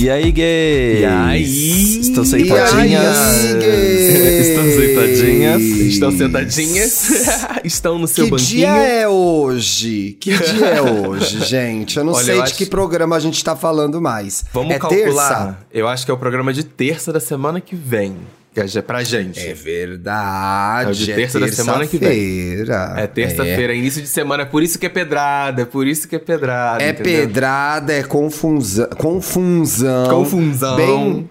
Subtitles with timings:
[0.00, 1.00] E aí, gays?
[1.00, 2.00] E aí?
[2.02, 3.18] Estão sentadinhas?
[3.18, 4.38] Aí?
[4.40, 5.62] Estão sentadinhas?
[5.62, 7.10] Estão sentadinhas?
[7.64, 8.46] Estão no seu que banquinho?
[8.48, 10.16] dia é hoje?
[10.20, 11.96] Que dia é hoje, gente?
[11.98, 14.44] Eu não Olha, sei eu de acho- que programa a gente tá falando mais.
[14.52, 15.04] Vamos é calcular.
[15.04, 15.58] terça?
[15.74, 18.14] Eu acho que é o programa de terça da semana que vem.
[18.64, 19.40] Que é pra gente.
[19.40, 20.88] É verdade.
[20.88, 22.08] É o de terça da semana que vem.
[22.08, 22.94] terça-feira.
[22.96, 26.16] É terça-feira, início de semana, é por isso que é pedrada, é por isso que
[26.16, 26.82] é pedrada.
[26.82, 27.26] É, é entendeu?
[27.26, 28.88] pedrada, é confusão.
[28.96, 30.08] Confusão.
[30.10, 30.76] Confusão.
[30.76, 31.30] Bem-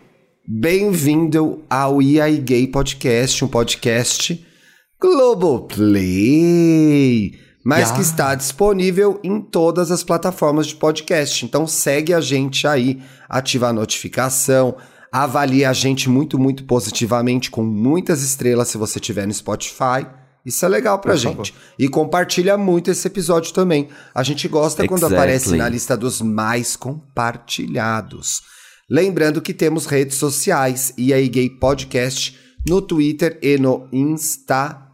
[0.49, 4.45] Bem-vindo ao EI Gay Podcast, um podcast
[5.97, 7.33] Globoplay,
[7.65, 7.95] mas Ya.
[7.95, 11.43] que está disponível em todas as plataformas de podcast.
[11.45, 12.99] Então segue a gente aí,
[13.29, 14.75] ativa a notificação,
[15.11, 20.05] avalie a gente muito, muito positivamente, com muitas estrelas se você tiver no Spotify.
[20.45, 21.53] Isso é legal pra Por gente.
[21.77, 23.89] E compartilha muito esse episódio também.
[24.15, 25.17] A gente gosta quando Exactly.
[25.17, 28.41] aparece na lista dos mais compartilhados.
[28.89, 34.85] Lembrando que temos redes sociais e aí Gay Podcast no Twitter e no Instagram.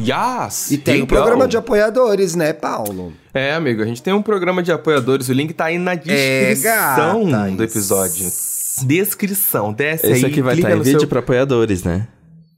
[0.00, 0.70] Yes!
[0.70, 3.12] E tem o Então, programa de apoiadores, né, Paulo?
[3.32, 5.96] É, amigo, a gente tem um programa de apoiadores, o link tá aí na É,
[5.96, 7.54] descrição gatas.
[7.56, 8.26] do episódio.
[8.84, 12.08] Descrição, desce aí, Esse aqui vai estar em no vídeo seu- para apoiadores, né?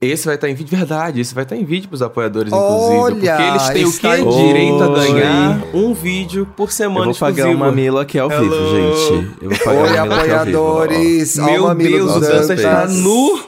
[0.00, 3.26] Esse vai estar em vídeo, verdade, esse vai estar em vídeo pros apoiadores, Olha, inclusive.
[3.30, 7.12] Porque eles têm o está que em- direito a ganhar um vídeo por semana Eu
[7.12, 7.56] vou pagar exclusivo.
[7.64, 8.96] um mamilo aqui ao vivo, Hello.
[9.22, 9.30] gente.
[9.42, 10.04] Eu vou pagar Oi, um aqui ao
[10.44, 10.58] vivo.
[10.58, 11.36] apoiadores.
[11.36, 12.96] Meu Deus, do o Dantas tá Dantas.
[12.96, 13.40] nu.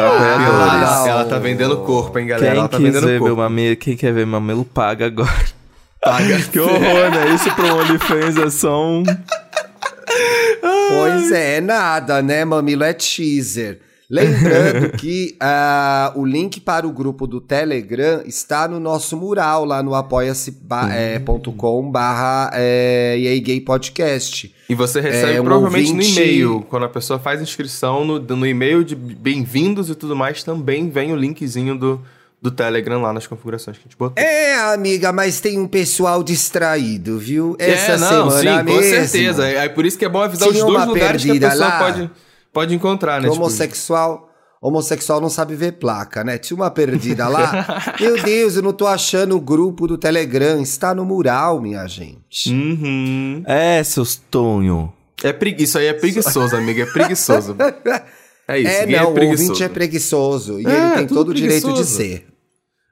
[0.00, 0.88] Apoiadores.
[0.88, 2.50] Ah, Ela tá vendendo o corpo, hein, galera?
[2.52, 3.34] Quem Ela tá quiser vendendo ver o corpo.
[3.34, 5.30] meu mamilo, quem quer ver mamilo, paga agora.
[6.02, 6.38] Paga.
[6.52, 7.34] Que horror, né?
[7.34, 9.02] Isso pro OnlyFans é só um...
[10.88, 12.44] Pois é, nada, né?
[12.44, 13.80] Mamilo é teaser.
[14.08, 19.82] Lembrando que ah, o link para o grupo do Telegram está no nosso mural lá
[19.82, 24.54] no apoia-se.com barra é, EA Gay Podcast.
[24.68, 26.66] E você recebe É, um provavelmente ouvinte- no e-mail.
[26.68, 31.12] Quando a pessoa faz inscrição no, no e-mail de bem-vindos e tudo mais, também vem
[31.12, 32.00] o linkzinho do,
[32.40, 34.22] do Telegram lá nas configurações que a gente botou.
[34.22, 37.56] É, amiga, mas tem um pessoal distraído, viu?
[37.58, 38.80] Essa é, não, semana sim, mesmo.
[38.80, 39.48] com certeza.
[39.48, 41.68] É, é por isso que é bom avisar Tinha os dois lugares que a pessoa
[41.68, 41.78] lá.
[41.78, 42.10] pode,
[42.56, 43.28] pode encontrar, né?
[43.28, 44.30] Que Tipo, homossexual,
[44.62, 46.38] homossexual não sabe ver placa, né?
[46.38, 47.94] Tinha uma perdida lá.
[48.00, 50.58] Meu Deus, eu não tô achando o grupo do Telegram.
[50.62, 52.50] Está no mural, minha gente.
[52.50, 53.42] Uhum.
[53.46, 54.90] É, seus tonho.
[55.22, 55.64] É pregui...
[55.64, 56.84] Isso aí é preguiçoso, amiga.
[56.84, 57.54] É preguiçoso.
[58.48, 58.70] É isso.
[58.70, 59.50] é, ninguém não, o preguiçoso.
[59.50, 60.60] ouvinte é preguiçoso.
[60.60, 62.28] E É, ele tem todo o direito de ser.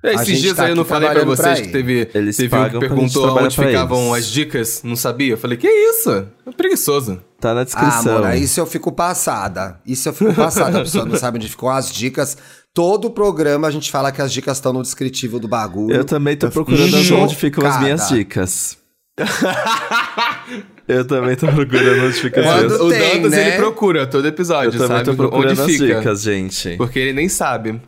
[0.05, 2.55] É, esses dias tá aí eu não falei pra vocês pra que teve, Eles teve
[2.55, 4.27] um que perguntou onde ficavam eles.
[4.27, 5.33] as dicas, não sabia?
[5.33, 6.11] Eu falei, que isso?
[6.47, 7.21] É preguiçoso.
[7.41, 8.19] Tá na Ah, descrição.
[8.19, 9.81] amor, isso eu fico passada.
[9.87, 10.79] Isso eu fico passada.
[10.79, 12.37] A pessoa não sabe onde ficam as dicas.
[12.75, 15.95] Todo programa a gente fala que as dicas estão no descritivo do bagulho.
[15.97, 18.77] Eu também tô procurando onde ficam as minhas dicas.
[20.87, 23.49] Eu também tô procurando onde ficam as Quando minhas o tem, Dantas, né?
[23.49, 25.05] ele procura todo Eu episódio, também sabe?
[25.05, 25.87] tô procurando onde as fica.
[25.99, 26.77] dicas, gente.
[26.77, 27.81] Porque ele nem sabe.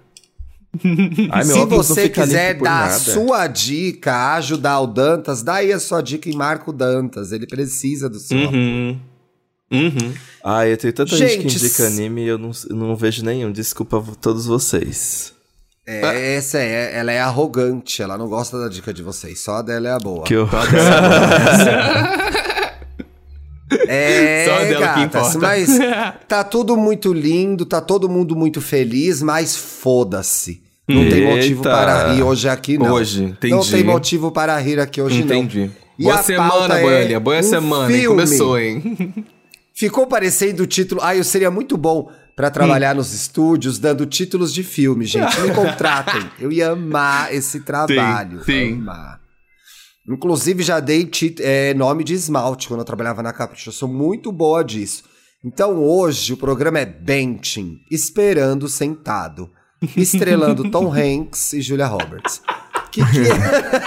[1.31, 6.01] Ai, Se você quiser dar a sua dica, ajudar o Dantas, dá aí a sua
[6.01, 7.33] dica e marca o Dantas.
[7.33, 8.39] Ele precisa do seu.
[8.39, 8.99] Uhum.
[9.73, 10.15] Uhum.
[10.45, 13.51] Ai, eu tenho tanta gente, Gente, que indica anime e eu não, não vejo nenhum.
[13.51, 15.33] Desculpa todos vocês.
[15.87, 19.63] É, essa é, ela é arrogante, ela não gosta da dica de vocês, só a
[19.63, 20.25] dela é a boa.
[20.25, 20.49] Que eu...
[23.89, 25.39] É, Só a dela que gatas, importa.
[25.39, 25.79] mas
[26.29, 30.63] tá tudo muito lindo, tá todo mundo muito feliz, mas foda-se.
[30.89, 31.71] Não tem motivo Eita.
[31.71, 32.93] para rir hoje aqui, não.
[32.93, 33.55] Hoje, entendi.
[33.55, 35.67] Não tem motivo para rir aqui hoje, Entendi.
[35.67, 35.87] não.
[35.99, 37.19] E Boa a semana, é.
[37.19, 38.01] Boa um semana, hein?
[38.01, 38.23] filme.
[38.23, 39.15] Começou, hein?
[39.75, 41.01] Ficou parecendo o título.
[41.03, 45.39] Ah, eu seria muito bom pra trabalhar nos estúdios dando títulos de filme, gente.
[45.41, 46.31] Me contratem.
[46.39, 48.45] Eu ia amar esse trabalho.
[48.45, 48.75] sim.
[48.75, 49.21] Amar.
[50.09, 51.11] Inclusive, já dei
[51.41, 53.71] é, nome de esmalte quando eu trabalhava na Capricho.
[53.71, 55.03] Eu sou muito boa disso.
[55.45, 59.51] Então, hoje, o programa é Benching, Esperando Sentado.
[59.97, 62.41] Estrelando Tom Hanks e Julia Roberts.
[62.91, 63.19] Que que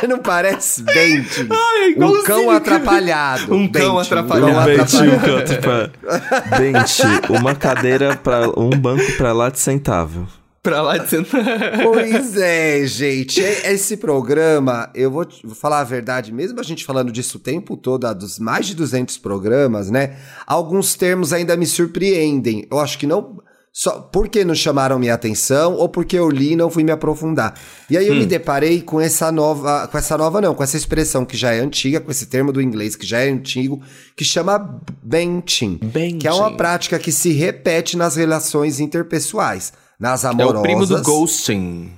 [0.04, 0.06] é?
[0.08, 1.50] Não parece Benching?
[1.52, 2.58] um igualzinho, cão cara.
[2.58, 3.56] atrapalhado.
[3.56, 4.54] Um cão atrapalhado.
[4.54, 5.48] cão Um bench, um atrapalhado.
[5.48, 6.58] canto pra...
[6.60, 10.28] Bench, uma cadeira para um banco pra lá de centavo.
[10.62, 11.44] pra lá de sentar.
[11.82, 13.42] Pois é, gente.
[13.42, 17.76] Esse programa, eu vou, vou falar a verdade, mesmo a gente falando disso o tempo
[17.76, 20.18] todo, há dos mais de 200 programas, né?
[20.46, 22.68] Alguns termos ainda me surpreendem.
[22.70, 23.40] Eu acho que não.
[23.72, 27.54] Só porque não chamaram minha atenção ou porque eu li e não fui me aprofundar.
[27.90, 31.24] E aí eu me deparei com essa nova, com essa nova não, com essa expressão
[31.24, 33.80] que já é antiga, com esse termo do inglês que já é antigo,
[34.18, 36.18] que chama benching, Benching.
[36.18, 40.60] que é uma prática que se repete nas relações interpessoais, nas É amorosas.
[40.60, 41.92] o primo do ghosting.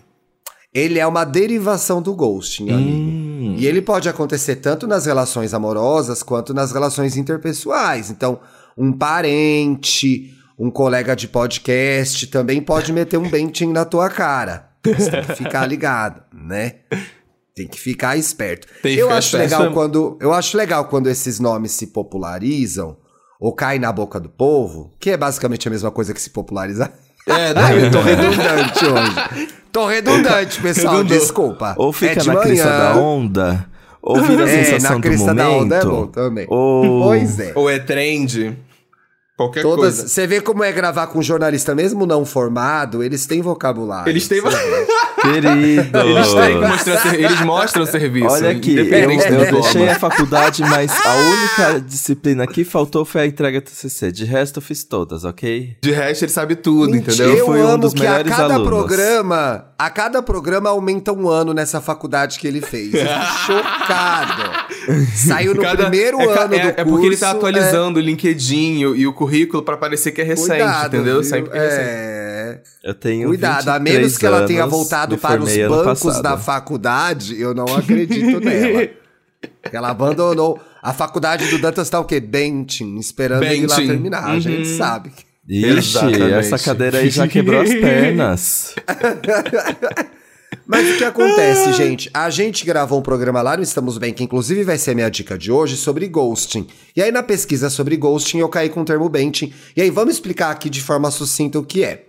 [0.74, 2.90] Ele é uma derivação do ghosting, amigo.
[2.98, 3.56] Hum.
[3.58, 8.10] E ele pode acontecer tanto nas relações amorosas quanto nas relações interpessoais.
[8.10, 8.40] Então,
[8.78, 14.69] um parente, um colega de podcast também pode meter um bentinho na tua cara.
[14.86, 16.75] Você tem que ficar ligado, né?
[17.56, 18.68] Tem que ficar esperto.
[18.81, 19.51] Que eu ficar acho esperto.
[19.59, 22.98] legal quando eu acho legal quando esses nomes se popularizam
[23.39, 26.92] ou caem na boca do povo, que é basicamente a mesma coisa que se popularizar.
[27.27, 29.50] É, não, Ai, eu tô redundante hoje.
[29.71, 30.95] Tô redundante, pessoal.
[30.98, 31.18] Redundou.
[31.19, 31.75] Desculpa.
[31.77, 32.80] Ou fica É de na crista manhã.
[32.80, 33.69] da onda,
[34.01, 36.45] ou vira a É, sensação na do crista da onda é bom também.
[36.50, 37.03] Ou...
[37.03, 37.51] Pois é.
[37.56, 38.57] Ou é trend.
[39.38, 40.07] Qualquer Todas, coisa.
[40.07, 44.10] você vê como é gravar com jornalista mesmo não formado, eles têm vocabulário.
[44.10, 44.39] Eles têm.
[44.42, 44.50] Vê.
[45.22, 45.98] Querido.
[46.00, 48.28] Eles têm que mostrar ser- Eles mostram o serviço.
[48.28, 53.25] Olha aqui, eu, eu deixei a faculdade, mas a única disciplina que faltou foi a
[53.28, 54.12] entrega do TCC.
[54.12, 55.77] De resto, eu fiz todas, ok?
[55.81, 57.38] De resto, ele sabe tudo, Mentira, entendeu?
[57.38, 58.68] Eu Foi um dos que a melhores cada alunos.
[58.68, 62.94] programa, a cada programa aumenta um ano nessa faculdade que ele fez.
[62.94, 64.71] Eu fico chocado.
[65.16, 68.80] Saiu no Cada- primeiro é, ano é, do é porque ele tá atualizando o LinkedIn
[68.80, 71.13] e o- e o currículo pra parecer que é é, recente, Cuidado, entendeu?
[71.16, 71.24] viu?
[71.24, 71.81] Sempre que é recente.
[71.86, 72.62] É.
[72.83, 77.39] Eu tenho Cuidado, a 23 menos que ela tenha voltado para os bancos da faculdade,
[77.39, 78.89] eu não acredito nela.
[79.72, 80.60] Ela abandonou.
[80.81, 82.19] A faculdade do Dantas tá o quê?
[82.19, 84.25] Benting, esperando ele lá terminar.
[84.25, 84.77] A gente Uhum.
[84.77, 85.12] sabe.
[85.48, 86.34] Ixi, Exatamente.
[86.34, 88.75] essa cadeira aí já quebrou as pernas.
[90.66, 92.10] Mas o que acontece, gente?
[92.13, 95.10] A gente gravou um programa lá no Estamos Bem, que inclusive vai ser a minha
[95.10, 96.68] dica de hoje, sobre ghosting.
[96.96, 99.54] E aí, na pesquisa sobre ghosting, eu caí com o termo benting.
[99.75, 102.06] E aí, vamos explicar aqui de forma sucinta o que é.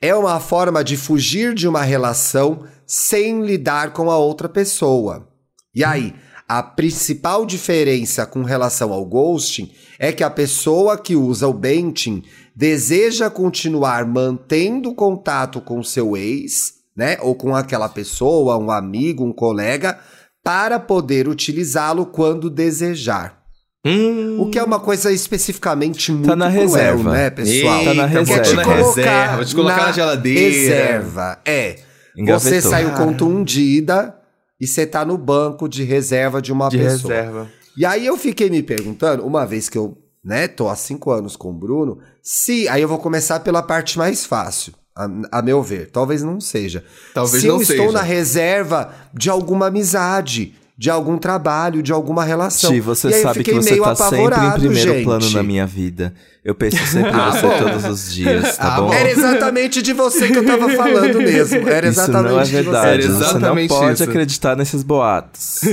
[0.00, 5.28] É uma forma de fugir de uma relação sem lidar com a outra pessoa.
[5.74, 6.14] E aí,
[6.48, 12.22] a principal diferença com relação ao ghosting é que a pessoa que usa o benting
[12.54, 17.16] deseja continuar mantendo contato com seu ex, né?
[17.20, 19.98] Ou com aquela pessoa, um amigo, um colega,
[20.42, 23.42] para poder utilizá-lo quando desejar.
[23.84, 27.12] Hum, O que é uma coisa especificamente muito na cruel, reserva.
[27.12, 27.84] né, pessoal?
[27.84, 28.42] Tá na Eita, reserva.
[28.42, 30.40] Te Tá na colocar reserva, te colocar na geladeira.
[30.40, 31.72] Reserva, é.
[31.76, 32.70] Você Engavetou.
[32.70, 34.16] saiu contundida
[34.60, 37.14] e você tá no banco de reserva de uma de pessoa.
[37.14, 37.48] reserva.
[37.76, 41.36] E aí eu fiquei me perguntando, uma vez que eu, né, tô há cinco anos
[41.36, 42.68] com o Bruno, se.
[42.68, 45.90] Aí eu vou começar pela parte mais fácil, a, a meu ver.
[45.92, 46.82] Talvez não seja.
[47.14, 47.92] Talvez se não eu estou seja.
[47.92, 52.70] na reserva de alguma amizade, de algum trabalho, de alguma relação.
[52.70, 55.04] Ti, você E sabe que você meio tá sempre em primeiro gente.
[55.04, 56.12] plano na minha vida.
[56.44, 57.58] Eu penso sempre em Ah, você bom.
[57.58, 58.92] todos os dias, tá Ah, bom?
[58.92, 61.68] Era exatamente de você que eu tava falando mesmo.
[61.68, 62.62] Era Isso exatamente não é de você.
[62.62, 62.88] verdade.
[63.04, 64.04] Era Você não pode isso.
[64.04, 65.60] acreditar nesses boatos.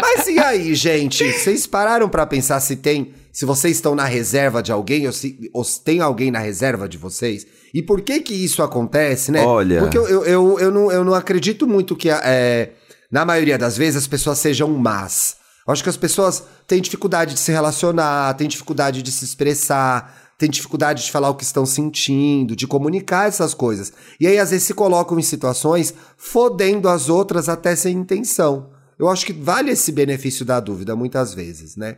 [0.00, 1.24] Mas e aí, gente?
[1.32, 3.12] Vocês pararam pra pensar se tem.
[3.32, 6.86] Se vocês estão na reserva de alguém, ou se, ou se tem alguém na reserva
[6.86, 7.46] de vocês?
[7.72, 9.42] E por que que isso acontece, né?
[9.42, 9.80] Olha.
[9.80, 12.72] Porque eu, eu, eu, eu não, eu não acredito muito que, é,
[13.10, 15.36] na maioria das vezes, as pessoas sejam más.
[15.66, 20.32] Eu acho que as pessoas têm dificuldade de se relacionar, têm dificuldade de se expressar,
[20.36, 23.92] têm dificuldade de falar o que estão sentindo, de comunicar essas coisas.
[24.20, 28.70] E aí, às vezes, se colocam em situações fodendo as outras até sem intenção.
[28.98, 31.96] Eu acho que vale esse benefício da dúvida, muitas vezes, né?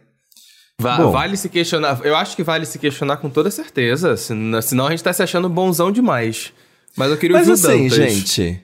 [0.80, 1.10] Va- Bom.
[1.12, 2.00] vale se questionar.
[2.04, 4.16] Eu acho que vale se questionar com toda certeza.
[4.16, 6.52] Senão, senão a gente tá se achando bonzão demais.
[6.96, 7.96] Mas eu queria Mas ouvir o assim, Dantas.
[8.12, 8.62] gente,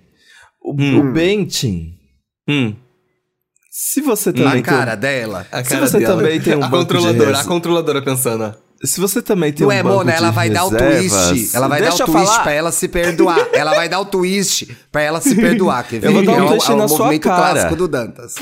[0.62, 1.00] o, Hum.
[1.00, 1.96] o Benting,
[2.48, 2.74] Hum,
[3.70, 5.46] se você Na também tem cara dela.
[5.52, 6.16] a Se cara você dela.
[6.16, 8.54] também tem um a controladora, a controladora pensando.
[8.82, 11.54] Se você também tem Não um é, banco Mona, de ela vai dar o twist.
[11.54, 12.42] Ela vai Deixa dar o eu twist falar.
[12.42, 13.48] pra ela se perdoar.
[13.52, 15.86] Ela vai dar o twist pra ela se perdoar.
[15.86, 16.06] Quer ver?
[16.08, 17.52] Eu vou dar um é o, twist é na sua movimento cara.
[17.52, 18.34] clássico do Dantas.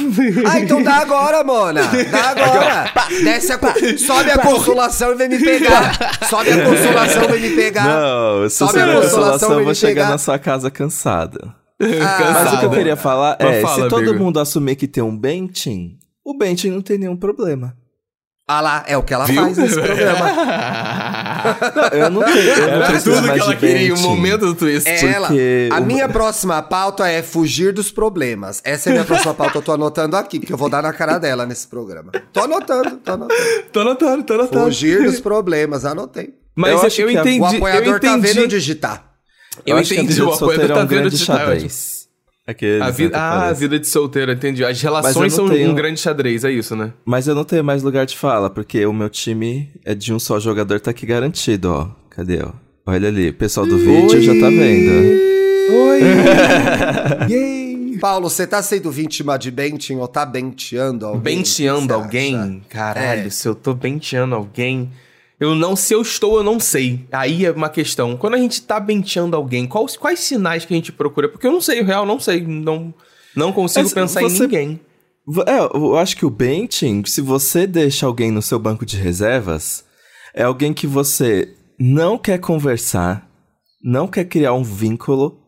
[0.47, 1.81] Ah, então dá agora, Mona.
[1.83, 2.93] Dá agora.
[3.25, 3.59] Desce a,
[3.99, 6.19] sobe a consolação e vem me pegar.
[6.31, 7.85] Sobe a consolação e vem me pegar.
[7.85, 10.11] Não, se Sobe você a consolação, consolação, vou me chegar pegar.
[10.11, 11.53] na sua casa cansado.
[11.81, 14.23] Ah, Mas o que eu queria falar Mas é, fala, se todo amigo.
[14.25, 17.75] mundo assumir que tem um Benting, o Benting não tem nenhum problema.
[18.51, 19.43] Ah lá, é o que ela Viu?
[19.43, 20.27] faz nesse programa.
[21.93, 24.09] Eu não tenho, eu não Era tudo que ela de queria, o Benting.
[24.09, 24.89] momento do twist.
[24.89, 25.27] Ela.
[25.29, 28.63] Porque A minha próxima pauta é fugir dos problemas.
[28.65, 29.59] Essa é a minha próxima pauta.
[29.59, 32.11] Eu tô anotando aqui, porque eu vou dar na cara dela nesse programa.
[32.33, 33.35] Tô anotando, tô anotando.
[33.71, 34.65] Tô anotando, tô anotando.
[34.65, 36.31] Fugir dos problemas, anotei.
[36.57, 37.41] Mas Eu eu, acho eu que entendi.
[37.41, 38.27] O apoiador eu tá entendi.
[38.29, 39.05] vendo eu digitar.
[39.67, 41.39] Eu acho que a entendi, o apoiador é tá um vendo grande digitar.
[41.39, 41.98] xadrez.
[42.49, 44.65] Aqueles, A vida, né, ah, a vida de solteiro, entendi.
[44.65, 46.95] As relações são tenho- um grande xadrez, é isso, né?
[47.05, 50.19] Mas eu não tenho mais lugar de fala, porque o meu time é de um
[50.19, 51.89] só jogador, tá aqui garantido, ó.
[52.09, 52.53] Cadê, ó?
[52.87, 55.29] Olha ali, o pessoal do vídeo já tá vendo.
[55.71, 56.01] Oi!
[58.01, 61.37] Paulo, você tá sendo vítima de benting ou tá benteando alguém?
[61.39, 62.63] benteando alguém?
[62.69, 63.31] Caralho, É.
[63.31, 64.91] se eu tô benteando alguém.
[65.41, 67.07] Eu não, se eu estou, eu não sei.
[67.13, 68.17] Aí é uma questão.
[68.17, 71.29] Quando a gente tá benteando alguém, quais, quais sinais que a gente procura?
[71.29, 72.41] Porque eu não sei, o real, não sei.
[72.45, 72.93] Não,
[73.37, 74.81] Não consigo Mas pensar você- em ninguém.
[75.47, 79.85] É, eu acho que o benching, se você deixa alguém no seu banco de reservas,
[80.35, 83.29] é alguém que você não quer conversar,
[83.85, 85.39] não quer criar um vínculo,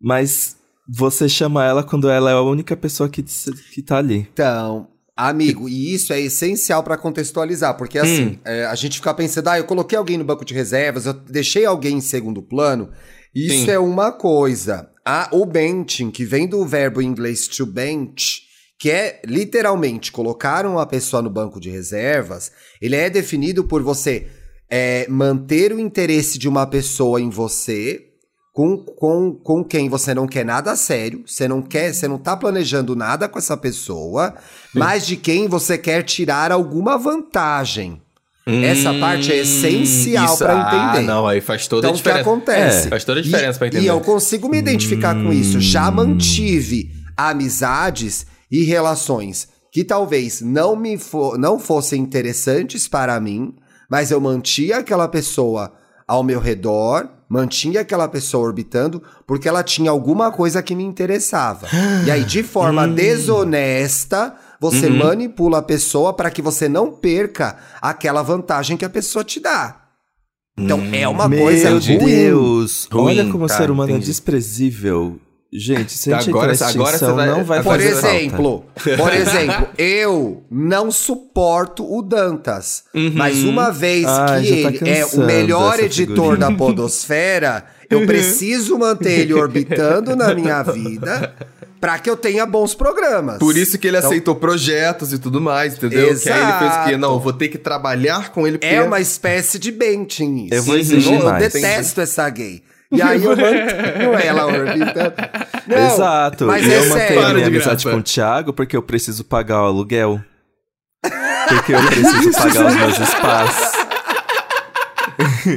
[0.00, 4.28] mas você chama ela quando ela é a única pessoa que, que tá ali.
[4.32, 8.38] Então, amigo, e isso é essencial pra contextualizar, porque assim, Hum.
[8.44, 11.64] é, a gente fica pensando, ah, eu coloquei alguém no banco de reservas, eu deixei
[11.64, 12.90] alguém em segundo plano.
[13.34, 13.70] Isso Sim.
[13.70, 14.90] é uma coisa.
[15.04, 18.42] Ah, o benching, que vem do verbo em inglês to bench,
[18.78, 24.26] que é literalmente colocar uma pessoa no banco de reservas, ele é definido por você
[24.70, 28.13] é, manter o interesse de uma pessoa em você
[28.54, 32.36] com, com, com quem você não quer nada sério, você não quer, você não tá
[32.36, 34.32] planejando nada com essa pessoa,
[34.72, 38.00] mas de quem você quer tirar alguma vantagem.
[38.46, 40.98] Essa parte é essencial Hum, isso- pra entender.
[40.98, 42.30] Ah, não, aí faz toda Então, a o que diferença.
[42.30, 42.86] acontece?
[42.86, 43.82] É, faz toda a diferença e, pra entender.
[43.84, 45.58] E eu consigo me identificar com isso.
[45.60, 53.54] Já mantive amizades e relações que talvez não me fo não fossem interessantes para mim,
[53.90, 55.72] mas eu mantinha aquela pessoa
[56.06, 61.66] ao meu redor, mantinha aquela pessoa orbitando, porque ela tinha alguma coisa que me interessava.
[62.06, 64.96] E aí, de forma desonesta, você Uhum.
[64.98, 69.80] manipula a pessoa para que você não perca aquela vantagem que a pessoa te dá.
[70.56, 71.98] Então é uma coisa Meu ruim.
[71.98, 72.88] Deus!
[72.92, 74.04] Ruim, Olha como o tá, ser humano entendi.
[74.04, 75.18] é desprezível.
[75.56, 78.16] Gente, se a gente Agora- entrar agora você extinção, vai- não vai Por fazer falta.
[78.16, 78.64] exemplo,
[78.96, 82.82] por exemplo, eu não suporto o Dantas.
[83.14, 88.76] Mas uma vez Ai, que tá ele é o melhor editor da Podosfera, eu preciso
[88.78, 91.32] manter ele orbitando na minha vida
[91.80, 93.38] para que eu tenha bons programas.
[93.38, 96.16] Por isso que ele Então- aceitou projetos e tudo mais, entendeu?
[96.18, 96.88] Que aí ele fez o quê?
[96.90, 96.98] Exato.
[96.98, 98.74] Não, eu vou ter que trabalhar com ele porque...
[98.74, 100.54] É uma espécie de benching isso.
[100.54, 101.52] Eu vou exigir eu, eu mais.
[101.52, 102.62] detesto essa gay.
[102.94, 105.14] E aí eu mantenho ela orbitando.
[105.66, 106.46] Não, Exato.
[106.46, 107.22] Mas e é eu mantenho sério.
[107.34, 110.20] Minha de amizade com o Thiago porque eu preciso pagar o aluguel.
[111.48, 113.84] Porque eu preciso pagar os meus espaços.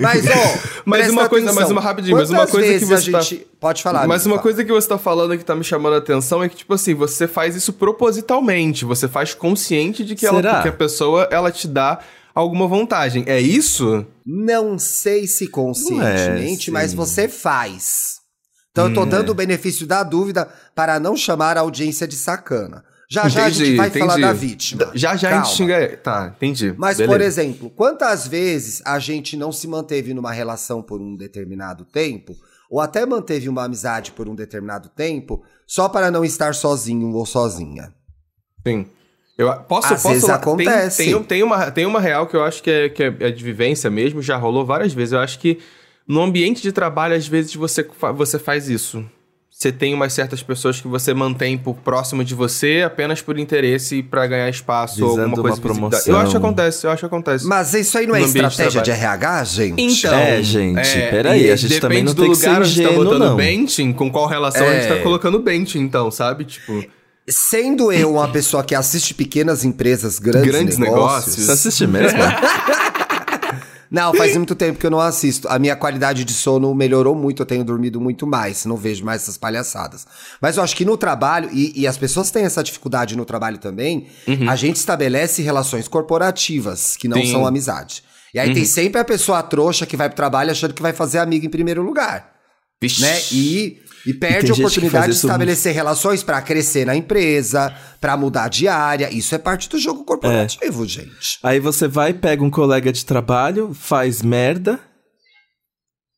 [0.02, 1.62] Mas, ó, Mas presta uma coisa- atenção.
[1.64, 3.48] mas uma rapidinho, mas uma Quantas coisa que você a tá- gente...
[3.60, 4.44] Pode falar, Mas uma fala.
[4.44, 6.94] coisa que você tá falando que tá me chamando a atenção é que, tipo assim,
[6.94, 8.86] você faz isso propositalmente.
[8.86, 10.62] Você faz consciente de que, ela, Será?
[10.62, 12.00] que a pessoa, ela te dá
[12.40, 13.24] alguma vantagem.
[13.28, 14.06] É isso?
[14.26, 18.18] Não sei se conscientemente, Não é, mas você faz.
[18.72, 19.32] Então eu tô Hum, dando é.
[19.32, 22.84] o benefício da dúvida para não chamar a audiência de sacana.
[23.10, 24.22] Já já a Entendi, gente vai falar entendi.
[24.22, 24.92] da vítima.
[24.94, 25.46] Já já a Calma.
[25.46, 25.98] gente xinga...
[25.98, 26.76] Tá, entendi.
[26.78, 27.14] Mas, Beleza.
[27.18, 32.36] por exemplo, quantas vezes a gente não se manteve numa relação por um determinado tempo,
[32.70, 37.26] ou até manteve uma amizade por um determinado tempo, só para não estar sozinho ou
[37.26, 37.94] sozinha?
[38.68, 38.86] Sim.
[39.38, 41.04] Eu posso, Às posso vezes tem- acontece.
[41.04, 43.90] Tem, tem, uma, tem uma real que eu acho que é, que é de vivência
[43.90, 45.14] mesmo, já rolou várias vezes.
[45.14, 45.60] Eu acho que
[46.08, 49.06] no ambiente de trabalho, às vezes, você, você faz isso.
[49.52, 53.98] Você tem umas certas pessoas que você mantém por próximo de você apenas por interesse
[53.98, 56.14] e pra ganhar espaço ou Visando alguma coisa uma de promoção.
[56.14, 57.46] Eu acho que acontece, eu acho que acontece.
[57.48, 59.04] Mas isso aí não é de estratégia de trabalho.
[59.04, 59.82] RH, gente?
[59.82, 62.76] Então, É, gente, peraí, e a gente também não do tem que ser lugar onde
[62.76, 63.36] tá ingênuo, botando não.
[63.36, 64.96] benching, com qual relação a gente É.
[64.98, 66.46] tá colocando benching, então, sabe?
[66.46, 66.84] Tipo,
[67.30, 71.46] Sendo eu uma pessoa que assiste pequenas empresas, grandes, Grandes negócios, negócios.
[71.46, 72.18] Você assiste mesmo?
[73.90, 75.48] Não, faz muito tempo que eu não assisto.
[75.48, 79.22] A minha qualidade de sono melhorou muito, eu tenho dormido muito mais, não vejo mais
[79.22, 80.06] essas palhaçadas.
[80.42, 83.58] Mas eu acho que no trabalho, e, e as pessoas têm essa dificuldade no trabalho
[83.58, 84.08] também,
[84.48, 87.28] a gente estabelece relações corporativas, que não Sim.
[87.28, 87.32] Uhum.
[87.32, 88.04] são amizade.
[88.34, 91.20] E aí tem sempre a pessoa trouxa que vai pro trabalho achando que vai fazer
[91.20, 92.34] amiga em primeiro lugar,
[92.82, 93.02] vixe.
[93.02, 93.20] né?
[93.32, 98.16] E, e perde tem a oportunidade de isso estabelecer relações pra crescer na empresa, pra
[98.16, 99.14] mudar de área.
[99.14, 101.40] Isso é parte do jogo corporativo, gente.
[101.44, 104.80] Aí você vai, pega um colega de trabalho, faz merda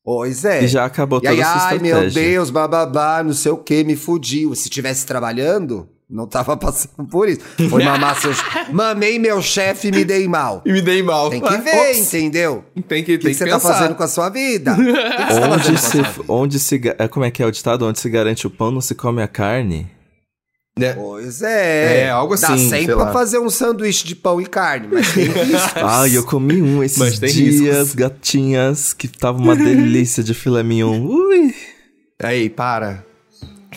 [0.04, 0.64] Pois é.
[0.64, 2.02] e já acabou E toda aí, a sua ai estratégia.
[2.02, 4.56] meu Deus, bababá, não sei o que, me fudiu.
[4.56, 7.42] Se tivesse trabalhando, não tava passando por isso.
[7.70, 8.38] Foi mamar seus.
[8.74, 10.62] Mamei meu chefe e me dei mal.
[10.66, 11.30] E me dei mal.
[11.30, 12.00] Tem que Ah, ver, ops.
[12.14, 12.64] entendeu?
[12.88, 14.74] Tem que, O que, você tá fazendo com a sua vida?
[14.74, 16.24] O que, que você tá fazendo Onde com a se, sua vida?
[16.28, 17.86] onde se, é, como é que é o ditado?
[17.86, 19.88] Onde se garante o pão, não se come a carne.
[20.78, 20.94] Né?
[20.94, 22.04] Pois é.
[22.04, 25.12] É, algo Dá assim, sempre sei pra fazer um sanduíche de pão e carne, mas
[25.14, 25.84] tem riscos.
[25.84, 27.96] Ai, eu comi um Mas esses tem dias, riscos.
[27.96, 31.02] gatinhas, que tava uma delícia de filé mignon.
[31.06, 31.54] Ui!
[32.24, 33.06] Aí, para.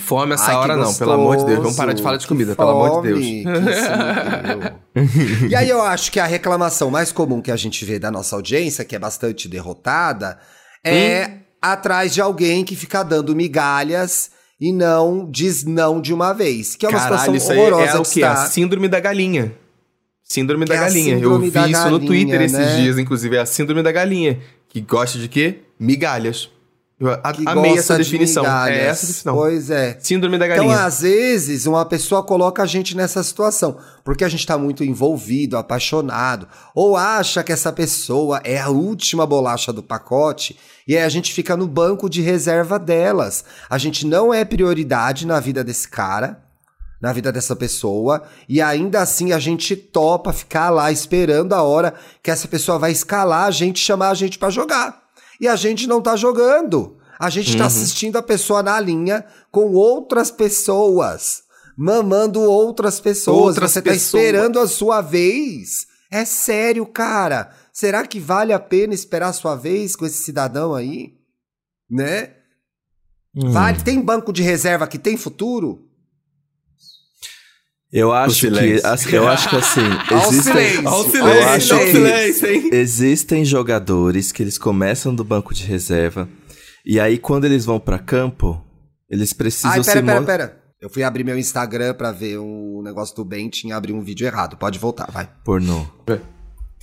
[0.07, 1.59] Fome essa Ai, que hora não, pelo amor de Deus.
[1.59, 3.21] Vamos parar de falar de que comida, pelo amor de Deus.
[3.21, 3.45] fome,
[5.45, 8.11] que e aí eu acho que a reclamação mais comum que a gente vê da
[8.11, 10.39] nossa audiência, que é bastante derrotada,
[10.85, 11.39] é Hum?
[11.61, 14.31] atrás de alguém que fica dando migalhas
[14.61, 16.75] e não diz não de uma vez.
[16.75, 18.23] Que é uma Caralho, situação aí horrorosa é o de quê?
[18.25, 19.53] A síndrome da galinha.
[20.25, 21.15] Síndrome Que da é galinha.
[21.15, 22.77] Eu síndrome vi da isso no galinha, Twitter esses né?
[22.77, 23.37] dias, inclusive.
[23.37, 24.41] É a síndrome da galinha.
[24.69, 25.61] Que gosta de quê?
[25.79, 26.49] Migalhas.
[27.05, 27.19] Eu
[27.51, 28.45] amei essa de definição.
[28.45, 28.77] migalhas.
[28.79, 29.35] É essa definição.
[29.35, 29.99] Pois é.
[30.01, 30.85] Síndrome da Então, galinha.
[30.85, 35.57] às vezes, uma pessoa coloca a gente nessa situação, porque a gente tá muito envolvido,
[35.57, 40.57] apaixonado, ou acha que essa pessoa é a última bolacha do pacote,
[40.87, 43.45] e aí a gente fica no banco de reserva delas.
[43.69, 46.41] A gente não é prioridade na vida desse cara,
[47.01, 51.95] na vida dessa pessoa, e ainda assim a gente topa ficar lá esperando a hora
[52.23, 55.02] que essa pessoa vai escalar a gente, chamar a gente pra jogar.
[55.43, 56.97] E a gente não tá jogando.
[57.19, 61.43] A gente tá assistindo a pessoa na linha com outras pessoas,
[61.77, 63.47] mamando outras pessoas.
[63.49, 64.23] Outras Você tá pessoas.
[64.23, 65.87] esperando a sua vez.
[66.11, 67.53] É sério, cara.
[67.73, 71.15] Será que vale a pena esperar a sua vez com esse cidadão aí?
[71.91, 72.35] Né?
[73.35, 73.51] Hum.
[73.51, 73.83] Vale?
[73.83, 75.89] Tem banco de reserva que tem futuro?
[77.93, 78.87] Eu acho que, silêncio.
[78.89, 79.81] assim, eu acho que assim,
[80.11, 80.89] Ao existem, silêncio.
[80.89, 81.43] Olha o Eu silêncio,
[81.77, 82.71] acho que- silêncio, hein?
[82.73, 86.27] existem jogadores que eles começam do banco de reserva
[86.87, 88.65] e aí quando eles vão pra campo,
[89.11, 90.63] eles precisam Ai, se pera, pera, pera.
[90.81, 94.27] Eu fui abrir meu Instagram pra ver o negócio do Bentin e abri um vídeo
[94.27, 94.57] errado.
[94.57, 95.29] Pode voltar, vai.
[95.45, 95.87] pornô.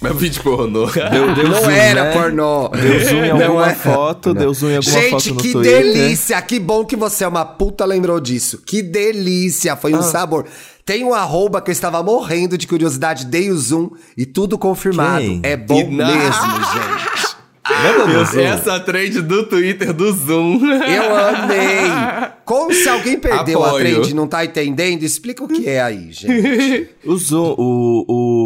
[0.01, 0.86] Meu vídeo pornô.
[0.86, 2.12] Deu, deu Não zoom, era né?
[2.13, 2.70] pornô.
[2.70, 3.75] Deu zoom em Não alguma era.
[3.75, 5.84] foto, deu zoom em alguma Gente, foto no que Twitter.
[5.84, 6.41] delícia!
[6.41, 8.62] Que bom que você é uma puta lembrou disso.
[8.65, 9.75] Que delícia!
[9.75, 10.46] Foi um sabor.
[10.86, 15.22] Tem um arroba que eu estava morrendo de curiosidade, dei o zoom e tudo confirmado.
[15.22, 15.41] Quem?
[15.44, 16.10] É bom E mesmo,
[16.74, 17.29] gente.
[17.70, 18.39] Do zoom?
[18.41, 20.60] Essa trend do Twitter do Zoom.
[20.65, 22.32] Eu amei!
[22.44, 23.86] Como se alguém perdeu a Apoio.
[23.98, 26.89] trend e não tá entendendo, explica o que é aí, gente.
[27.06, 28.38] O Zoom, o, o,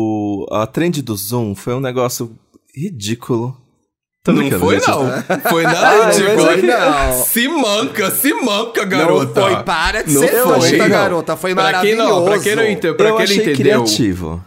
[0.51, 2.38] a trend do Zoom foi um negócio
[2.75, 3.57] ridículo.
[4.23, 4.88] Tô Não foi, gente.
[4.89, 5.05] não.
[5.51, 6.50] Foi Ai, nada coisa.
[6.51, 7.23] aí não.
[7.25, 9.41] Se manca, se manca, garota.
[9.41, 10.77] Não foi, para de Não ser foi.
[10.77, 10.89] Não.
[10.89, 11.35] garota.
[11.35, 12.09] Foi Pra quem maravilhoso.
[12.09, 13.55] não, pra quem não entendeu, pra Eu quem não achei entendeu.
[13.83, 14.45] criativo.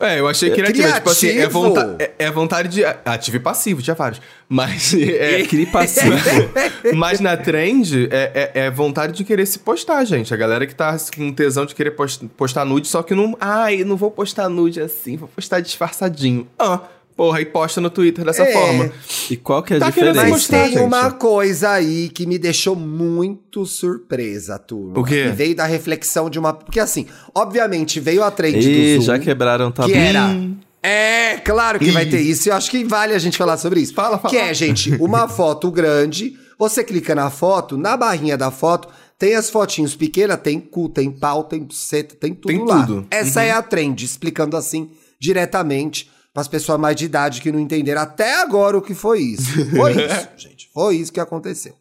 [0.00, 0.86] É, eu achei criativo.
[0.86, 1.60] é Tipo assim, é, Criativo.
[1.60, 2.84] vonta é, é vontade de.
[2.84, 4.20] Ativo e passivo, tinha vários.
[4.48, 4.94] Mas.
[4.98, 6.14] É, Cri passivo.
[6.94, 10.32] mas na trend é, é, é vontade de querer se postar, gente.
[10.32, 13.36] A galera que tá com tesão de querer post- postar nude, só que não.
[13.40, 16.46] Ai, não vou postar nude assim, vou postar disfarçadinho.
[16.56, 16.80] Ah,
[17.18, 18.52] porra, e posta no Twitter dessa É.
[18.52, 18.90] forma.
[19.28, 20.30] E qual que é a Tá querendo diferença?
[20.32, 20.78] Mas tem gente.
[20.82, 24.98] uma coisa aí que me deixou muito surpresa, turma.
[25.00, 25.24] O quê?
[25.24, 26.52] Que veio da reflexão de uma.
[26.54, 29.06] Porque assim, obviamente veio a trend Ih, do Zoom.
[29.06, 29.88] já quebraram o tabu.
[29.90, 30.34] que era.
[30.80, 32.48] É, claro que vai ter isso.
[32.48, 33.92] Eu acho que vale a gente falar sobre isso.
[33.92, 34.32] Fala, fala.
[34.32, 36.38] Que é, gente, uma foto grande.
[36.56, 41.10] Você clica na foto, na barrinha da foto, tem as fotinhos pequenas, tem cu, tem
[41.10, 42.86] pau, tem buceta, tem tudo Tem lá.
[42.86, 43.06] tudo.
[43.10, 47.58] Essa é a trend, explicando assim diretamente para as pessoas mais de idade que não
[47.58, 49.66] entenderam até agora o que foi isso.
[49.70, 50.70] Foi isso, gente.
[50.72, 51.72] Foi isso que aconteceu.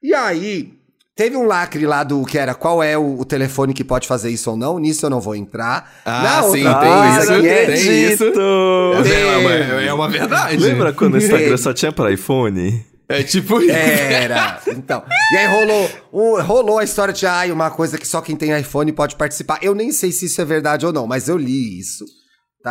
[0.00, 0.72] E aí,
[1.16, 4.30] teve um lacre lá do que era qual é o, o telefone que pode fazer
[4.30, 4.78] isso ou não.
[4.78, 6.00] Nisso eu não vou entrar.
[6.04, 8.24] Ah, Na sim, outra tem coisa isso, que é- tem isso.
[8.24, 10.56] É uma, é uma verdade.
[10.58, 11.56] Lembra quando o Instagram Tem.
[11.56, 12.86] só tinha pra iPhone?
[13.08, 13.72] É tipo isso.
[13.72, 14.60] Era.
[14.68, 15.02] Então.
[15.32, 18.56] E aí rolou, um- rolou a história de ai, uma coisa que só quem tem
[18.60, 19.58] iPhone pode participar.
[19.62, 22.04] Eu nem sei se isso é verdade ou não, mas eu li isso.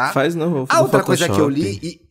[0.08, 0.14] Tá?
[0.14, 2.02] Faz no, A no outra coisa que eu li e,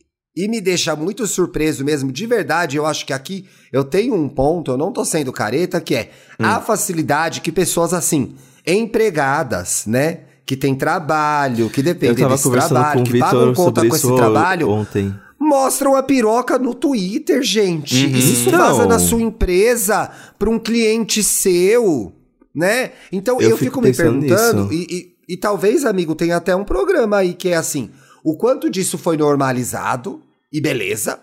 [0.43, 4.27] e me deixa muito surpreso mesmo, de verdade, eu acho que aqui eu tenho um
[4.29, 6.45] ponto, eu não tô sendo careta, que é Hum.
[6.45, 8.35] a facilidade que pessoas assim,
[8.91, 10.19] empregadas, né?
[10.45, 15.13] Que tem trabalho, que dependem desse trabalho, que pagam conta com esse trabalho, ontem.
[15.39, 18.05] mostram a piroca no Twitter, gente.
[18.05, 18.11] Uhum.
[18.17, 18.59] Isso Então.
[18.59, 22.13] vaza na sua empresa para um cliente seu,
[22.55, 22.91] né?
[23.11, 27.17] Então eu, Eu fico, fico me perguntando, e, e- talvez, amigo, tenha até um programa
[27.17, 27.91] aí que é assim:
[28.23, 31.19] o quanto disso foi normalizado e beleza.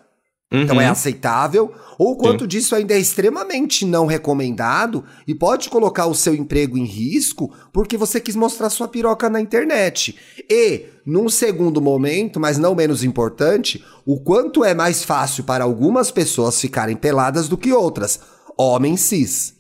[0.53, 0.83] Então Uhum.
[0.83, 6.15] é aceitável, ou o quanto disso ainda é extremamente não recomendado e pode colocar o
[6.15, 10.17] seu emprego em risco porque você quis mostrar sua piroca na internet.
[10.49, 16.13] E, num segundo momento, mas não menos importante, o quanto é mais fácil para algumas
[16.13, 18.21] pessoas ficarem peladas do que outras.
[18.57, 19.54] Homem cis.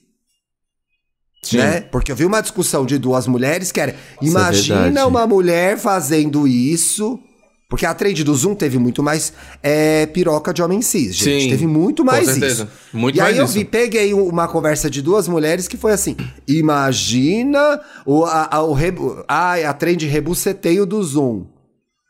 [1.44, 1.58] Sim.
[1.58, 1.80] Né?
[1.82, 5.06] Porque eu vi uma discussão de duas mulheres que era: Isso é imagina verdade.
[5.08, 7.18] uma mulher fazendo isso.
[7.68, 11.44] Porque a trade do Zoom teve muito mais é, piroca de homem cis, gente.
[11.44, 12.64] Sim, teve muito com mais certeza.
[12.64, 12.72] isso.
[12.92, 13.54] Muito e aí mais eu isso.
[13.54, 16.14] vi, peguei uma conversa de duas mulheres que foi assim:
[16.46, 21.46] imagina o, a, a, o rebu, a, a trend rebuceteio do Zoom.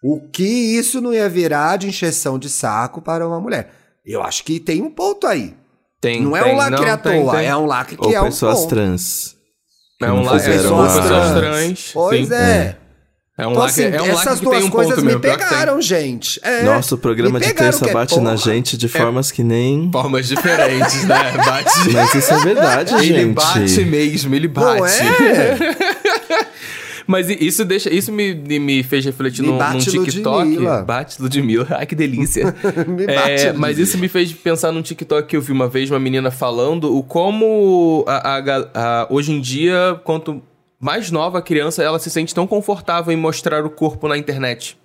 [0.03, 3.71] O que isso não ia virar de encheção de saco para uma mulher?
[4.05, 5.55] Eu acho que tem um ponto aí.
[6.05, 7.47] Tem, não é tem, um lacre não, à tem, toa, tem.
[7.47, 9.35] é um lacre que Ou é um pessoas trans.
[10.03, 11.33] É um lacre fizeram pessoas, trans.
[11.33, 11.91] trans.
[11.95, 12.35] Pois sim.
[12.35, 12.77] é.
[13.37, 15.05] É um Então, lacre, assim, é um lacre essas que duas tem um coisas me
[15.05, 15.21] mesmo.
[15.21, 16.39] pegaram, gente.
[16.43, 18.37] É, Nossa, o programa de terça é bate na porra.
[18.37, 19.91] gente de formas que nem.
[19.91, 21.33] Formas diferentes, né?
[21.45, 21.91] Bate.
[21.93, 23.35] Mas isso é verdade, ele gente.
[23.35, 24.79] bate mesmo, ele bate.
[24.79, 25.57] Não é?
[27.07, 27.93] Mas isso deixa.
[27.93, 30.45] Isso me, me fez refletir Me num, TikTok.
[30.49, 30.83] Ludmilla.
[30.83, 31.67] Bate Ludmilla.
[31.71, 32.55] Ai, que delícia.
[32.89, 33.15] Me É,
[33.47, 33.89] bate, mas Lili.
[33.89, 37.03] isso me fez pensar num TikTok que eu vi uma vez, uma menina falando o
[37.03, 38.43] como a, a
[38.75, 40.43] a- hoje em dia, quanto
[40.81, 44.77] mais nova a criança, ela se sente tão confortável em mostrar o corpo na internet.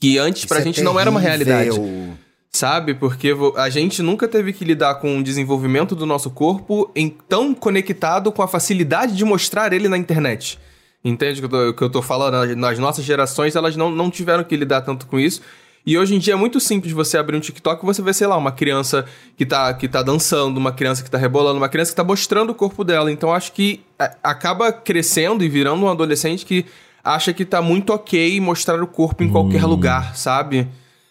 [0.00, 1.70] Que antes pra Isso é gente não era uma realidade.
[1.70, 2.14] terrível.
[2.52, 2.94] Sabe?
[2.94, 7.54] Porque a gente nunca teve que lidar com o desenvolvimento do nosso corpo em tão
[7.54, 10.58] conectado com a facilidade de mostrar ele na internet.
[11.04, 12.54] Entende o que eu tô, que eu tô falando?
[12.56, 15.40] Nas- nossas gerações, elas não, não tiveram que lidar tanto com isso.
[15.86, 18.26] E hoje em dia é muito simples você abrir um TikTok e você vê, sei
[18.26, 21.90] lá, uma criança que tá, que tá dançando, uma criança que tá rebolando, uma criança
[21.92, 23.10] que tá mostrando o corpo dela.
[23.10, 26.66] Então acho que a- acaba crescendo e virando um adolescente que
[27.02, 30.68] acha que tá muito ok mostrar o corpo em qualquer lugar, sabe?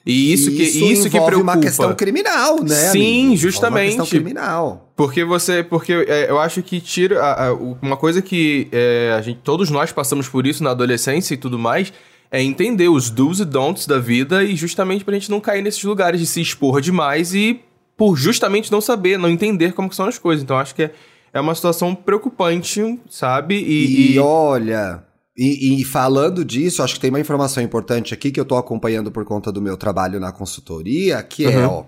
[0.09, 1.37] E isso, que, isso que preocupa.
[1.41, 2.75] uma questão criminal, né?
[2.91, 3.37] Sim, amigo?
[3.37, 3.95] Justamente.
[3.95, 4.91] Uma questão criminal.
[4.95, 5.63] Porque você.
[5.63, 7.21] Porque é, eu acho que tira.
[7.21, 11.33] a- a- uma coisa que é, a gente, todos nós passamos por isso na adolescência
[11.33, 11.93] e tudo mais.
[12.31, 15.83] É entender os do's e don'ts da vida e justamente pra gente não cair nesses
[15.83, 17.59] lugares de se expor demais e
[17.97, 20.43] por justamente não saber, não entender como são as coisas.
[20.43, 20.91] Então acho que é,
[21.33, 23.55] é uma situação preocupante, sabe?
[23.55, 25.03] E, E, e- olha,
[25.41, 29.09] e, e falando disso, acho que tem uma informação importante aqui que eu tô acompanhando
[29.09, 31.65] por conta do meu trabalho na consultoria, que é, Uhum.
[31.65, 31.85] ó,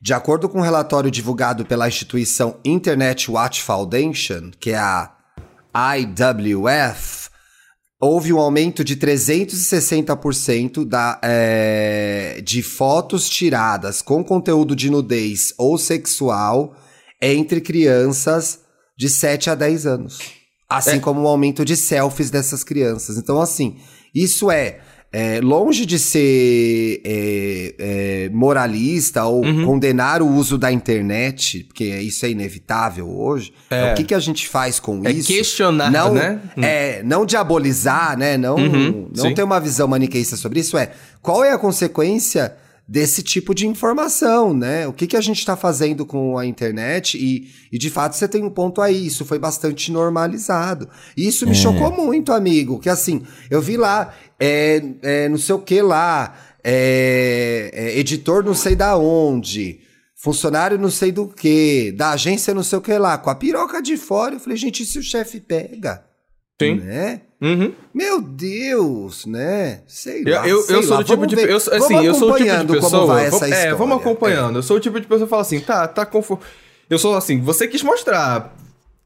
[0.00, 5.10] de acordo com um relatório divulgado pela instituição Internet Watch Foundation, que é a
[5.98, 7.28] IWF,
[8.00, 15.76] houve um aumento de 360% da, é, de fotos tiradas com conteúdo de nudez ou
[15.76, 16.76] sexual
[17.20, 18.60] entre crianças
[18.96, 20.41] de 7 a 10 anos.
[20.76, 20.98] Assim É.
[21.00, 23.16] como o aumento de selfies dessas crianças.
[23.16, 23.76] Então, assim,
[24.14, 24.78] isso é,
[25.12, 29.66] é, longe de ser é, é, moralista ou Uhum.
[29.66, 33.52] condenar o uso da internet, porque isso é inevitável hoje.
[33.70, 33.92] É.
[33.92, 35.28] O que, que a gente faz com é isso?
[35.28, 36.40] questionar, não, né?
[36.56, 38.36] É, não diabolizar, né?
[38.38, 39.34] Não, Uhum, não sim.
[39.34, 40.76] ter uma visão maniqueísta sobre isso.
[40.78, 42.54] É qual é a consequência
[42.86, 44.86] desse tipo de informação, né?
[44.86, 47.16] O que, que a gente está fazendo com a internet?
[47.16, 49.06] E, e de fato você tem um ponto aí.
[49.06, 50.88] Isso foi bastante normalizado.
[51.16, 52.78] E isso me chocou muito, amigo.
[52.78, 58.44] Que assim, eu vi lá, é, é, não sei o que lá, é, é, editor
[58.44, 59.80] não sei da onde.
[60.16, 63.82] Funcionário não sei do que, da agência não sei o que lá, com a piroca
[63.82, 64.36] de fora.
[64.36, 66.04] Eu falei, gente, e se o chefe pega?
[66.60, 66.76] Sim.
[66.76, 67.22] Né?
[67.42, 67.72] Uhum.
[67.92, 69.80] Meu Deus, né?
[69.86, 70.48] Sei Eu, lá.
[70.48, 70.96] eu, sei eu sou lá.
[70.98, 71.50] do tipo Vamos de ver.
[71.50, 72.90] eu, assim, eu sou o tipo de acompanhando pessoa.
[72.90, 73.70] como vai essa vamos- história.
[73.70, 74.58] é, vamos acompanhando.
[74.58, 76.44] Eu sou o tipo de pessoa que fala assim, tá, tá conforto.
[76.88, 78.54] Eu sou assim, você quis mostrar.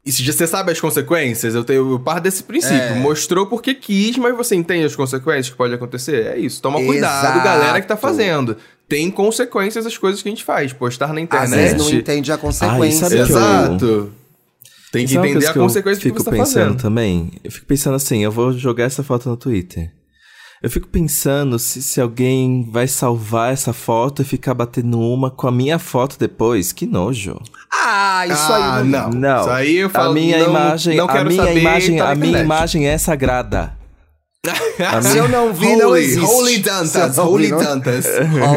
[0.05, 2.77] E se você sabe as consequências, eu tenho eu paro desse princípio.
[2.77, 2.93] É.
[2.95, 6.27] Mostrou porque quis, mas você entende as consequências que pode acontecer?
[6.27, 6.61] É isso.
[6.61, 7.43] Toma cuidado, Exato.
[7.43, 8.55] galera que tá fazendo.
[8.87, 10.71] Tem consequências as coisas que a gente faz.
[10.71, 11.55] Postar na Às internet.
[11.55, 12.99] vezes não entende a consequência.
[13.09, 14.13] sabe que eu- Exato.
[14.91, 16.81] Tem que entender a que eu consequência do que fico você tá pensando fazendo.
[16.81, 17.31] também.
[17.43, 19.91] Eu fico pensando assim, eu vou jogar essa foto no Twitter.
[20.63, 25.47] Eu fico pensando se, se alguém vai salvar essa foto e ficar batendo uma com
[25.47, 26.71] a minha foto depois.
[26.71, 27.39] Que nojo.
[27.71, 29.09] Ah, isso Ah, aí não.
[29.11, 29.19] não.
[29.19, 29.41] Não.
[29.41, 32.09] Isso aí eu falo, a minha não- imagem, não a quero minha saber, imagem, tá
[32.11, 33.77] a minha imagem é sagrada.
[35.03, 36.25] Se eu não vi, não Holy, existe.
[36.25, 38.05] Holy eu Dantas, não Holy não- Dantas.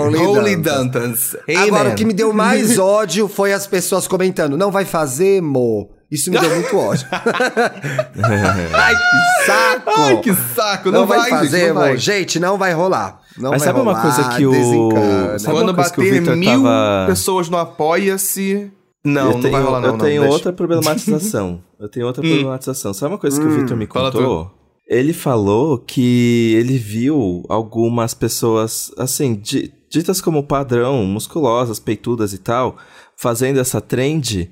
[0.00, 1.36] Holy Holy Dantas.
[1.66, 5.90] Agora, o que me deu mais ódio foi as pessoas comentando, não vai fazer, mo.
[6.10, 7.06] Isso me deu muito ódio.
[7.12, 9.90] Ai, que saco!
[10.00, 10.90] Ai, que saco.
[10.90, 11.96] Não, Não, vai, fazer, gente, não vai.
[11.98, 13.20] Gente, não vai rolar.
[13.38, 15.38] Não Mas vai sabe uma rolar, coisa que o- desencana.
[15.38, 18.70] sabe Quando uma coisa que o bater mil tava- pessoas no Apoia-se...
[19.02, 19.86] Não, eu não tenho, vai rolar não.
[19.88, 20.34] Eu não, tenho deixa.
[20.34, 21.62] outra problematização.
[21.80, 22.92] eu tenho outra problematização.
[22.92, 24.50] Sabe uma coisa que o Victor me contou?
[24.86, 32.38] Ele falou que ele viu algumas pessoas, assim, di- ditas como padrão, musculosas, peitudas e
[32.38, 32.76] tal,
[33.16, 34.50] fazendo essa trend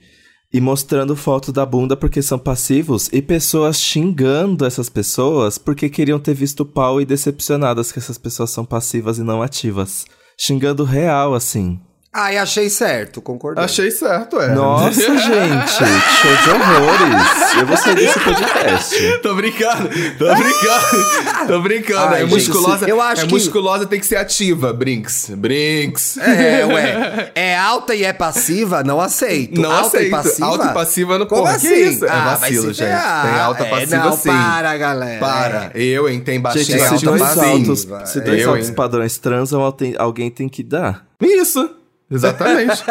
[0.52, 6.18] e mostrando foto da bunda porque são passivos e pessoas xingando essas pessoas porque queriam
[6.18, 10.06] ter visto o pau e decepcionadas que essas pessoas são passivas e não ativas.
[10.38, 11.80] Xingando real, assim.
[12.10, 13.62] Ai, achei certo, concordei.
[13.62, 14.48] Achei certo, é.
[14.54, 17.54] Nossa, gente, show de horrores.
[17.60, 19.18] Eu vou sair desse podcast.
[19.22, 22.14] Tô brincando, tô brincando, tô brincando.
[22.14, 26.16] Ai, é gente, musculosa, eu acho é que- musculosa tem que ser ativa, Brinks, Brinks.
[26.16, 27.30] É, ué.
[27.34, 28.82] É alta e é passiva?
[28.82, 29.60] Não aceito.
[29.60, 30.06] Não alta aceito.
[30.06, 30.46] E passiva?
[30.46, 31.68] Alta e passiva no Como porra, assim?
[31.68, 32.06] que isso?
[32.06, 32.88] É Ah, vacilo, gente.
[32.88, 34.28] Tem alta É, passiva não, sim.
[34.30, 35.20] para, galera.
[35.20, 35.70] Para.
[35.74, 36.20] Eu, hein?
[36.20, 37.46] Tem baixinha Gente, se alta dois, passiva.
[37.46, 39.60] altos, se dois Eu, altos padrões transam,
[39.98, 41.06] alguém tem que dar.
[41.20, 41.70] Isso.
[42.10, 42.82] Exatamente.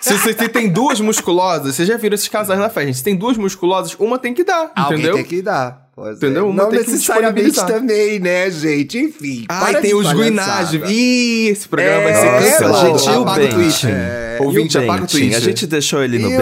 [0.00, 2.98] se você tem duas musculosas, vocês já viram esses casais na festa, gente.
[2.98, 5.14] Se tem duas musculosas, uma tem que dar, Alguém entendeu?
[5.16, 5.82] tem que dar.
[5.94, 6.46] Pois Entendeu?
[6.46, 6.48] é.
[6.48, 7.80] Uma Não tem que necessariamente disponibilizar.
[7.80, 8.96] também, né, gente?
[8.98, 9.44] Enfim.
[9.46, 10.82] Para tem de os guinagem.
[10.86, 12.98] Ih, esse programa vai É, ser cancelado.
[12.98, 13.86] gente, o Apaga o tweet.
[13.86, 14.42] Benting?
[14.42, 15.34] Ouvinte, apaga o tweet.
[15.34, 16.40] A gente deixou ele no E o?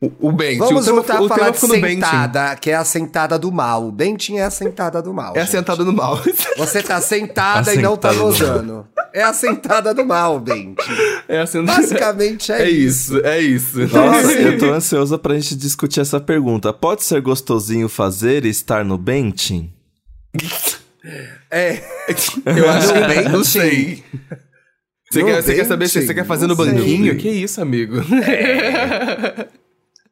[0.00, 0.58] O, o Benting.
[0.58, 1.60] Vamos o tema, voltar o a falar tema de
[2.04, 3.88] sentada, que é a sentada do mal.
[3.88, 5.32] O Benting é a sentada do mal.
[5.34, 6.20] É a sentada no mal.
[6.58, 8.86] Você tá sentada e não tá do gozando.
[9.18, 10.76] É a sentada do mal, Benting.
[11.26, 11.80] É a sentada...
[11.80, 13.16] Basicamente é, É isso.
[13.16, 13.78] isso, é isso.
[13.88, 16.72] Nossa, eu tô ansioso pra gente discutir essa pergunta.
[16.72, 19.72] Pode ser gostosinho fazer e estar no benching?
[21.50, 21.82] É.
[22.46, 24.04] Eu acho que bem, não sei.
[25.10, 26.74] Você quer, você quer saber se você quer fazer no não sei.
[26.74, 27.16] banquinho?
[27.16, 27.96] Que isso, amigo?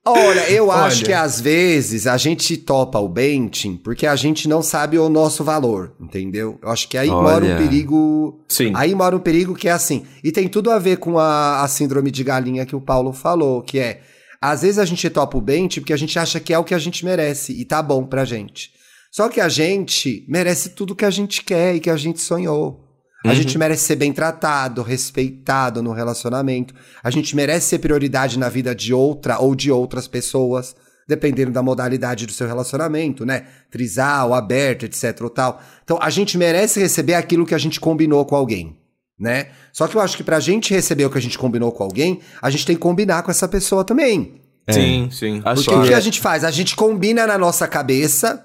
[0.08, 1.06] Olha, eu acho Olha.
[1.06, 5.42] que às vezes a gente topa o benching porque a gente não sabe o nosso
[5.42, 6.60] valor, entendeu?
[6.62, 7.56] Eu acho que aí mora um Olha.
[7.56, 8.40] perigo.
[8.48, 8.72] Sim.
[8.76, 10.06] Aí mora um perigo que é assim.
[10.22, 13.62] E tem tudo a ver com a, a síndrome de galinha que o Paulo falou,
[13.62, 14.00] que é.
[14.40, 16.74] Às vezes a gente topa o bench porque a gente acha que é o que
[16.74, 18.70] a gente merece e tá bom pra gente.
[19.10, 22.86] Só que a gente merece tudo que a gente quer e que a gente sonhou.
[23.24, 26.72] A gente merece ser bem tratado, respeitado no relacionamento.
[27.02, 30.76] A gente merece ser prioridade na vida de outra ou de outras pessoas,
[31.09, 33.46] dependendo da modalidade do seu relacionamento, né?
[33.70, 35.61] Trisal, aberto, etc ou tal.
[35.83, 38.76] Então, a gente merece receber aquilo que a gente combinou com alguém,
[39.18, 39.48] né?
[39.72, 42.20] Só que eu acho que pra gente receber o que a gente combinou com alguém,
[42.40, 44.40] a gente tem que combinar com essa pessoa também.
[44.70, 45.40] Sim, sim.
[45.44, 46.44] Acho Porque o que que é- a gente faz?
[46.44, 48.44] A gente combina na nossa cabeça.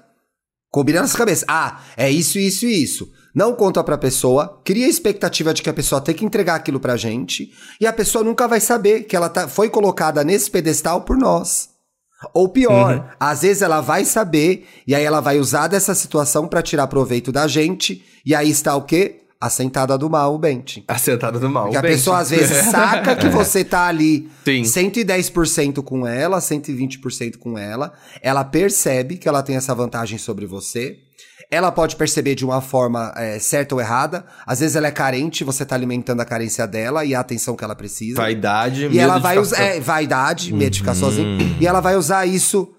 [0.70, 1.44] Combina na nossa cabeça.
[1.48, 3.10] Ah, é isso, isso e isso.
[3.34, 6.78] Não conta pra pessoa, cria a expectativa de que a pessoa tem que entregar aquilo
[6.78, 11.02] pra gente, e a pessoa nunca vai saber que ela tá, foi colocada nesse pedestal
[11.02, 11.70] por nós.
[12.32, 16.62] Ou pior, às vezes ela vai saber, e aí ela vai usar dessa situação pra
[16.62, 19.22] tirar proveito da gente, e aí está o quê?
[19.40, 20.84] A sentada do mal, o Benting.
[20.86, 21.64] A sentada do mal.
[21.64, 21.94] Porque a Benting.
[21.96, 24.62] pessoa às vezes saca que você tá ali Sim.
[24.62, 27.92] 110% com ela, 120% com ela.
[28.22, 30.96] Ela percebe que ela tem essa vantagem sobre você.
[31.54, 34.24] Ela pode perceber de uma forma é, certa ou errada.
[34.46, 37.62] Às vezes ela é carente, você tá alimentando a carência dela e a atenção que
[37.62, 38.16] ela precisa.
[38.16, 39.62] Vaidade, e ela vai ficar usar.
[39.62, 40.98] É, vaidade, medo de ficar Uhum.
[41.00, 41.38] sozinha.
[41.60, 42.74] E ela vai usar isso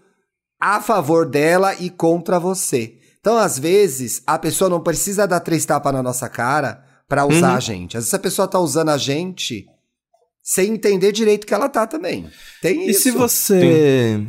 [0.60, 2.96] a favor dela e contra você.
[3.20, 7.52] Então, às vezes, a pessoa não precisa dar três tapas na nossa cara pra usar
[7.52, 7.56] Uhum.
[7.58, 7.96] a gente.
[7.96, 9.68] Às vezes a pessoa tá usando a gente
[10.42, 12.28] sem entender direito que ela tá também.
[12.60, 13.04] Tem E isso.
[13.04, 14.20] se você.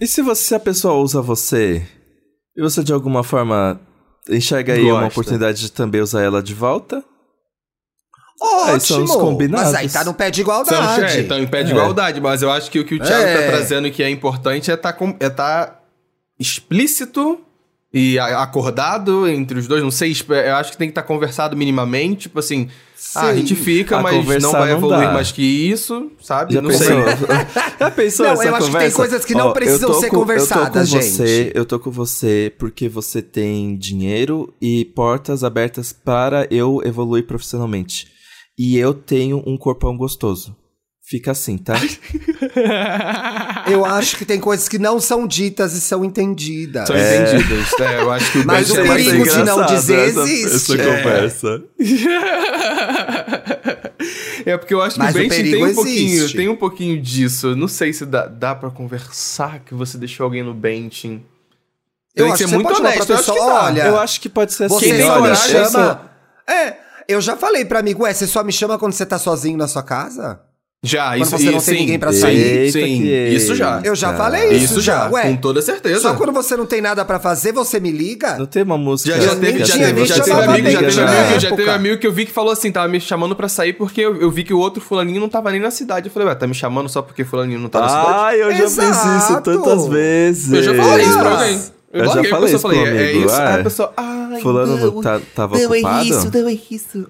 [0.00, 1.84] E se você, se a pessoa usa você
[2.56, 3.80] e você de alguma forma
[4.28, 5.06] enxerga aí uma Gosta.
[5.08, 7.04] oportunidade de também usar ela de volta?
[8.40, 8.72] Ótimo!
[8.74, 9.72] Aí são os combinados.
[9.72, 11.04] Mas aí tá no pé de São, igualdade.
[11.16, 11.74] é, estão em pé de É.
[11.74, 13.40] igualdade, mas eu acho que o que o Thiago É.
[13.42, 15.80] tá trazendo que é importante é tá, é tá
[16.38, 17.40] explícito
[17.94, 19.82] e acordado entre os dois.
[19.82, 22.22] Não sei, eu acho que tem que estar conversado minimamente.
[22.22, 22.68] Tipo assim,
[23.14, 25.12] ah, a gente fica, A mas não vai não evoluir dá.
[25.12, 26.54] mais que isso, sabe?
[26.54, 26.86] Já não pensou?
[26.86, 26.96] sei.
[27.80, 28.96] Já pensou Não, essa eu acho que tem conversa?
[28.96, 31.52] coisas que não Ó, precisam ser com- conversadas, eu tô com Você, gente.
[31.56, 38.08] eu tô com você porque você tem dinheiro e portas abertas para eu evoluir profissionalmente.
[38.58, 40.56] E eu tenho um corpão gostoso.
[41.08, 41.74] Fica assim, tá?
[43.70, 46.88] Eu acho que tem coisas que não são ditas e são entendidas.
[46.88, 47.72] São entendidas.
[47.80, 50.08] É, eu acho que o Mas Bench o é mais perigo de não engraçado dizer
[50.08, 50.56] essa, existe.
[50.56, 50.96] Essa É.
[50.96, 51.62] conversa.
[54.44, 57.02] É porque eu acho que Mas o o benching tem um pouquinho, tem um pouquinho
[57.02, 57.48] disso.
[57.48, 61.24] Eu Não sei se dá, dá para conversar que você deixou alguém no benching.
[62.14, 63.06] Eu Tem acho que que ser muito honesto.
[63.06, 64.74] pra eu acho que pessoa, olha, Eu acho que pode ser assim.
[64.78, 66.10] Você tem coragem, chama.
[66.48, 66.74] É,
[67.08, 69.66] eu já falei pra amigo, ué, você só me chama quando você tá sozinho na
[69.66, 70.40] sua casa?
[70.84, 71.80] Já, Quando isso você não isso, tem sim.
[71.80, 72.36] ninguém pra sair.
[72.36, 73.80] Eita Sim, que isso já.
[73.82, 76.00] Eu já falei isso, Isso já, Ué, com toda certeza.
[76.00, 78.36] Só quando você não tem nada pra fazer, você me liga?
[78.38, 79.10] Não tem uma música.
[79.16, 81.98] Já, já Eu teve, já teve, já teve amigo, já teve amigo, já teve amigo
[81.98, 84.44] que eu vi que falou assim, tava me chamando pra sair porque eu, eu vi
[84.44, 86.06] que o outro fulaninho não tava nem na cidade.
[86.06, 88.08] Eu falei, ué, tá me chamando só porque fulaninho não tá na cidade?
[88.08, 89.42] Ah, eu já fiz isso Exato.
[89.58, 90.52] tantas vezes.
[90.52, 91.60] Eu já falei isso pra alguém.
[91.92, 93.26] Eu, já larguei a falei isso falei, é, amigo.
[93.26, 93.34] isso.
[93.34, 95.98] Aí ah, a pessoa, ai, Fulano não, não tá, tava não ocupado?
[95.98, 97.06] é isso, não é isso.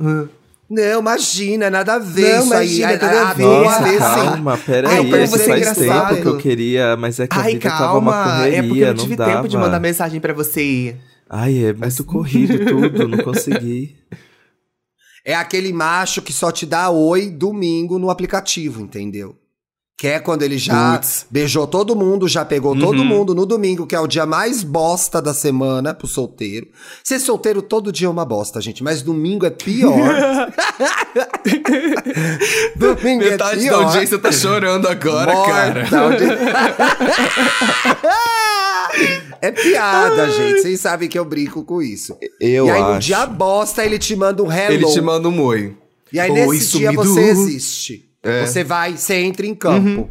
[0.68, 2.78] Não, imagina, nada a ver Não, isso aí.
[2.78, 3.44] imagina, A- nada a a- ver.
[3.44, 5.10] a- Nossa, a- calma, pera Ai, aí.
[5.10, 6.08] como que você é faz engraçado.
[6.08, 8.62] tempo que eu queria, mas é que a Ai, vida tava uma calma, correria, é
[8.62, 9.32] porque eu não tive dava.
[9.36, 10.96] tempo de mandar mensagem pra você.
[11.30, 13.96] Ai, é muito corrido tudo, não consegui.
[15.28, 19.36] É aquele macho que só te dá oi domingo no aplicativo, entendeu?
[19.98, 21.24] Que é quando ele já Puts.
[21.30, 23.04] beijou todo mundo, já pegou todo Uhum.
[23.06, 26.68] mundo no domingo, que é o dia mais bosta da semana pro solteiro.
[27.02, 29.96] Ser solteiro todo dia é uma bosta, gente, mas domingo é pior.
[32.76, 33.84] domingo Metade é da pior.
[33.86, 35.88] audiência tá chorando agora, Morta, cara.
[39.40, 40.62] é piada, gente.
[40.62, 42.16] Vocês sabem que eu brinco com isso.
[42.40, 43.06] Eu e aí, no acho.
[43.06, 44.72] dia bosta, ele te manda um hello.
[44.74, 45.76] Ele te manda um oi.
[46.12, 47.04] E aí, nesse dia, sumido.
[47.14, 48.05] você existe.
[48.26, 48.46] É.
[48.46, 50.10] Você vai, você entra em campo.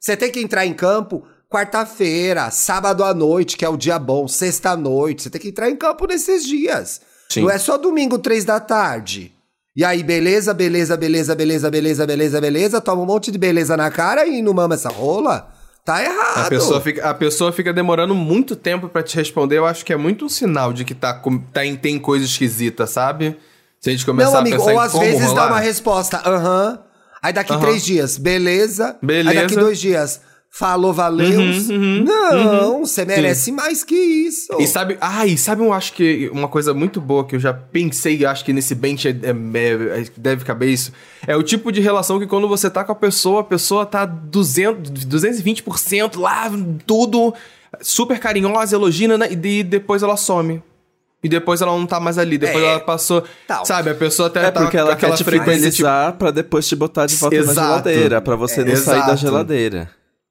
[0.00, 4.26] Você tem que entrar em campo quarta-feira, sábado à noite, que é o dia bom,
[4.26, 5.22] sexta à noite.
[5.22, 7.00] Você tem que entrar em campo nesses dias.
[7.28, 7.42] Sim.
[7.42, 9.32] Não é só domingo, três da tarde.
[9.76, 12.80] E aí, beleza, beleza, beleza, beleza, beleza, beleza, beleza.
[12.80, 15.48] Toma um monte de beleza na cara e não mama essa rola.
[15.84, 16.46] Tá errado.
[16.46, 19.58] A pessoa, fica, a pessoa fica demorando muito tempo pra te responder.
[19.58, 22.24] Eu acho que é muito um sinal de que tá, com- tá em, tem coisa
[22.24, 23.36] esquisita, sabe?
[23.80, 26.22] Se a gente começar Não, amigo, a pensar ou às vezes rolar, dá uma resposta,
[26.24, 26.78] aham.
[27.22, 27.60] Aí daqui Aham.
[27.60, 28.96] três dias, beleza.
[29.00, 29.30] Beleza.
[29.30, 31.40] Aí daqui dois dias, falou, valeu.
[31.40, 34.52] Uhum, uhum, não, você merece mais que isso.
[34.58, 37.54] E sabe, ah, e sabe, eu acho que uma coisa muito boa que eu já
[37.54, 40.92] pensei, acho que nesse bench é- é- é- deve caber isso,
[41.26, 44.04] é o tipo de relação que quando você tá com a pessoa, a pessoa tá
[44.04, 46.50] 200, 220% lá,
[46.86, 47.32] tudo
[47.80, 49.28] super carinhosa, elogiando, né?
[49.30, 50.62] e de- depois ela some.
[51.22, 53.64] E depois ela não tá mais ali, depois É, ela passou, tal.
[53.64, 56.66] sabe, a pessoa até É tá porque ela aquela quer te frequência, tipo, pra depois
[56.66, 57.60] te botar de volta na Exato.
[57.68, 59.16] geladeira, pra você não É, sair da exato.
[59.18, 59.90] geladeira.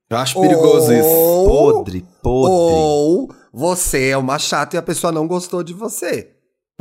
[0.10, 1.08] eu acho perigoso isso.
[1.08, 2.52] Ou- Podre, podre.
[2.54, 6.30] Ou você é uma chata e a pessoa não gostou de você.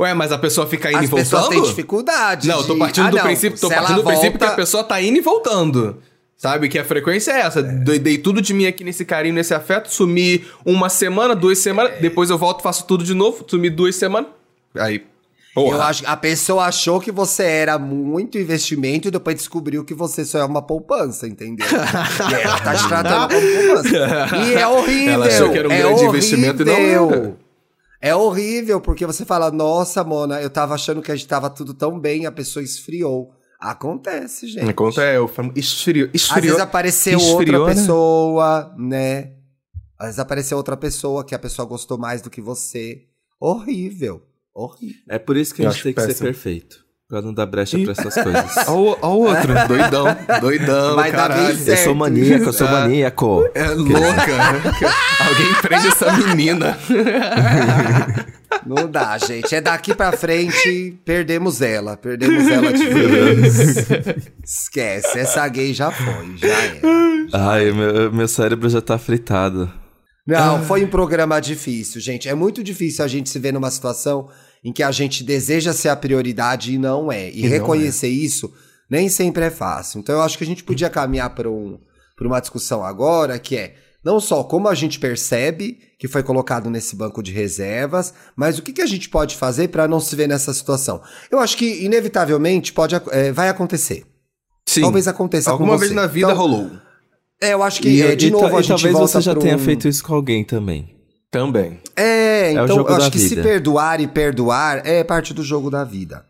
[0.01, 1.29] Ué, mas a pessoa fica indo As e voltando?
[1.29, 2.47] pessoas têm dificuldade.
[2.49, 4.43] Não, eu tô de- partindo Ah, do não, princípio, tô se partindo do princípio que
[4.43, 5.97] a volta- pessoa tá indo e voltando.
[6.41, 6.69] Sabe?
[6.69, 7.61] Que a frequência é essa.
[7.61, 12.01] Dei, dei tudo de mim aqui nesse carinho, nesse afeto, sumi uma semana, duas semanas,
[12.01, 14.31] depois eu volto, faço tudo de novo, sumi duas semanas.
[14.73, 15.03] Aí.
[15.53, 15.77] Porra.
[15.77, 20.25] Eu acho a pessoa achou que você era muito investimento e depois descobriu que você
[20.25, 21.67] só é uma poupança, entendeu?
[21.69, 24.37] e ela tá te tratando como poupança.
[24.37, 25.13] E é horrível.
[25.13, 26.09] Ela achou que era um é grande horrível.
[26.09, 27.35] investimento e não era.
[28.01, 31.71] É horrível, porque você fala, nossa, Mona, eu tava achando que a gente tava tudo
[31.71, 33.31] tão bem, a pessoa esfriou.
[33.61, 34.73] Acontece, gente.
[34.73, 36.09] Conta é, o famo- esfriou.
[36.09, 36.41] Às Esfriou.
[36.41, 37.81] vezes apareceu esfriou, outra né?
[37.81, 39.31] pessoa, né?
[39.99, 43.03] Às vezes apareceu outra pessoa que a pessoa gostou mais do que você.
[43.39, 44.23] Horrível.
[44.53, 44.95] Horrível.
[45.07, 46.83] É por isso que a Eu gente acho tem que ser perfeito.
[47.07, 48.55] Pra não dar brecha pra essas coisas.
[48.67, 50.05] Ó o outro, doidão,
[50.39, 51.67] doidão, Vai dar bem certo.
[51.79, 52.71] Eu sou maníaco, eu sou Ah.
[52.81, 53.49] maníaco.
[53.53, 54.37] É louca.
[55.27, 56.77] Alguém prende essa menina.
[58.65, 59.53] Não dá, gente.
[59.53, 61.97] É daqui pra frente, perdemos ela.
[61.97, 63.87] Perdemos ela de vez.
[64.43, 65.19] Esquece.
[65.19, 66.81] Essa gay já foi, já era.
[67.33, 69.71] Ai, meu, meu cérebro já tá fritado.
[70.27, 72.29] Não, foi um programa difícil, gente.
[72.29, 74.29] É muito difícil a gente se ver numa situação
[74.63, 77.29] em que a gente deseja ser a prioridade e não é.
[77.31, 78.51] E, E não reconhecer isso
[78.89, 79.99] nem sempre é fácil.
[79.99, 81.79] Então eu acho que a gente podia caminhar para um,
[82.17, 86.69] pra uma discussão agora, que é não só como a gente percebe que foi colocado
[86.69, 90.15] nesse banco de reservas, mas o que, que a gente pode fazer para não se
[90.15, 91.01] ver nessa situação.
[91.29, 94.03] Eu acho que, inevitavelmente, pode, é, vai acontecer.
[94.67, 94.81] Sim.
[94.81, 95.85] Talvez aconteça Alguma com você.
[95.85, 96.71] vez na vida Então, rolou.
[97.41, 99.35] É, eu acho que, E, é, de e novo, a gente talvez volta você já
[99.35, 100.95] tenha um- feito isso com alguém também.
[101.29, 101.79] Também.
[101.95, 105.69] É, o então jogo eu acho que se perdoar e perdoar é parte do jogo
[105.69, 106.25] da vida.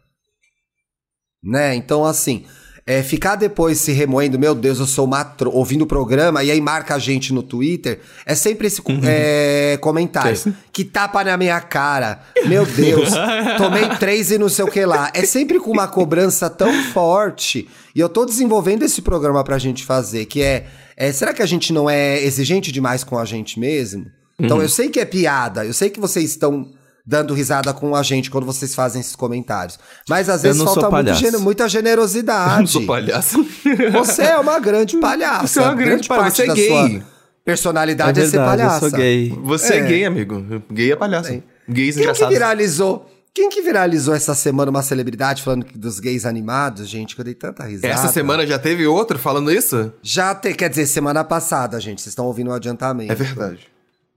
[1.43, 1.75] Né?
[1.75, 2.45] Então, assim,
[2.91, 5.49] é, ficar depois se remoendo, meu Deus, eu sou uma tro...
[5.51, 8.99] ouvindo o programa, e aí marca a gente no Twitter, é sempre esse Uhum.
[9.03, 10.35] é, comentário.
[10.35, 10.53] Sim.
[10.73, 12.19] Que tapa na minha cara.
[12.45, 13.09] Meu Deus,
[13.57, 15.09] tomei três e não sei o que lá.
[15.13, 17.67] É sempre com uma cobrança tão forte.
[17.95, 20.65] E eu tô desenvolvendo esse programa pra gente fazer, que é,
[20.97, 24.05] é será que a gente não é exigente demais com a gente mesmo?
[24.39, 24.63] Então Uhum.
[24.63, 26.67] eu sei que é piada, eu sei que vocês estão
[27.05, 29.77] dando risada com a gente quando vocês fazem esses comentários.
[30.09, 32.59] Mas às Eu vezes falta muito muita Eu generosidade.
[32.59, 33.45] não sou palhaço.
[33.93, 35.47] Você é uma grande palhaça.
[35.47, 37.03] Você é uma grande palhaça, você é gay.
[37.43, 38.85] personalidade é, é ser verdade, palhaça.
[38.85, 39.39] eu sou gay.
[39.43, 39.81] Você é, É.
[39.87, 40.63] gay, amigo.
[40.71, 41.29] Gay é palhaço.
[41.29, 42.33] Quem Gays que engraçados.
[42.33, 43.07] viralizou?
[43.33, 47.15] Quem que viralizou essa semana uma celebridade falando que- dos gays animados, gente?
[47.15, 47.87] Que eu dei tanta risada.
[47.93, 49.91] Essa semana já teve outro falando isso?
[50.03, 52.01] Já te, quer dizer, semana passada, gente.
[52.01, 53.09] Vocês estão ouvindo o adiantamento.
[53.09, 53.70] É verdade.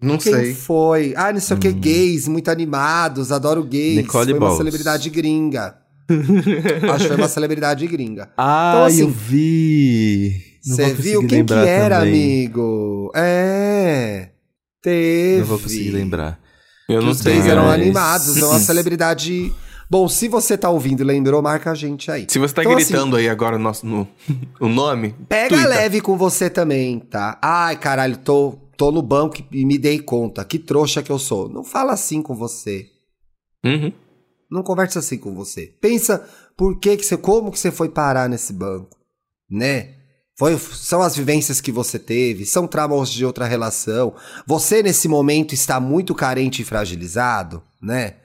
[0.05, 0.55] Não Quem sei.
[0.55, 1.15] foi?
[1.17, 3.97] Ah, não sei o que, gays, muito animados, adoro gays.
[3.97, 4.57] Nicole foi uma Balls.
[4.59, 5.77] celebridade gringa.
[6.93, 8.31] Acho que foi uma celebridade gringa.
[8.37, 10.41] Ah, Então, assim, eu vi.
[10.63, 12.13] Você viu quem que era, também.
[12.47, 13.11] amigo?
[13.15, 14.29] É.
[14.83, 15.39] Teve.
[15.41, 16.39] Não vou conseguir lembrar.
[16.89, 17.33] Eu Que não os sei.
[17.35, 19.53] gays eram mas- animados, é uma celebridade.
[19.91, 22.27] Bom, se você tá ouvindo e lembrou, marca a gente aí.
[22.29, 24.09] Se você tá Então, assim, gritando aí agora o, nosso, no,
[24.61, 25.69] o nome, Pega tuita.
[25.69, 27.39] leve com você também, tá?
[27.43, 30.45] Ai, caralho, tô, tô no banco e me dei conta.
[30.45, 31.49] Que trouxa que eu sou.
[31.49, 32.87] Não fala assim com você.
[33.65, 33.93] Uhum.
[34.51, 35.67] Não conversa assim com você.
[35.81, 38.97] Pensa por que que você, como que você foi parar nesse banco,
[39.51, 39.95] né?
[40.37, 44.15] Foi, são as vivências que você teve, são traumas de outra relação.
[44.47, 48.17] Você nesse momento está muito carente e fragilizado, né?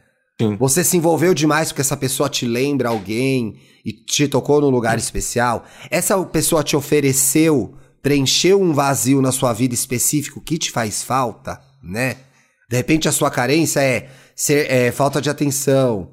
[0.41, 0.55] Sim.
[0.57, 4.97] Você se envolveu demais porque essa pessoa te lembra alguém e te tocou num lugar
[4.97, 5.65] especial.
[5.91, 11.59] Essa pessoa te ofereceu, preencheu um vazio na sua vida específico que te faz falta,
[11.83, 12.17] né?
[12.69, 16.11] De repente a sua carência é, ser, é falta de atenção,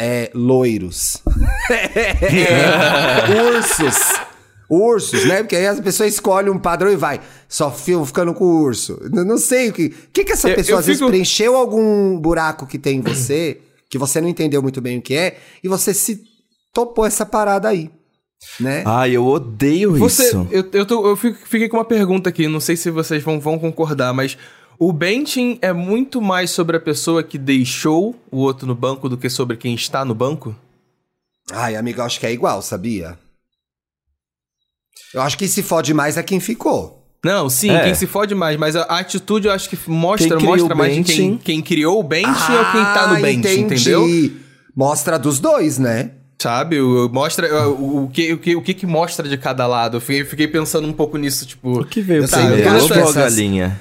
[0.00, 1.22] é loiros,
[3.46, 4.24] ursos.
[4.68, 5.42] Ursos, né?
[5.42, 7.20] Porque aí as pessoas escolhem um padrão e vai.
[7.48, 8.98] Só fico ficando com o urso.
[9.12, 9.86] Não sei o que.
[9.86, 13.02] O que, que essa pessoa eu às vezes fico- preencheu algum buraco que tem em
[13.02, 13.60] você,
[13.90, 16.22] que você não entendeu muito bem o que é, e você se
[16.72, 17.90] topou essa parada aí.
[18.60, 18.82] Né?
[18.86, 20.46] Ai, eu odeio Você, isso.
[20.50, 23.58] eu, eu, tô- eu fiquei com uma pergunta aqui, não sei se vocês vão, vão
[23.58, 24.36] concordar, mas
[24.78, 29.16] o benching é muito mais sobre a pessoa que deixou o outro no banco do
[29.16, 30.54] que sobre quem está no banco?
[31.52, 33.18] Ai, amigo, eu acho que é igual, sabia?
[35.12, 37.02] Eu acho que se fode mais é quem ficou.
[37.24, 37.84] Não, sim, É.
[37.84, 41.16] quem se fode mais, mas a atitude eu acho que mostra, mostra mais de quem,
[41.30, 41.38] benching.
[41.38, 43.60] quem criou o bench ou quem tá no Ah, bench, entendi.
[43.60, 44.06] entendeu?
[44.76, 46.10] Mostra dos dois, né?
[46.38, 46.80] Sabe?
[46.80, 49.96] O, mostra o, o que, o, que, o que que mostra de cada lado.
[49.96, 51.80] Eu fiquei, fiquei pensando um pouco nisso, tipo.
[51.80, 53.80] O que veio sei, primeiro, ovo ou galinha?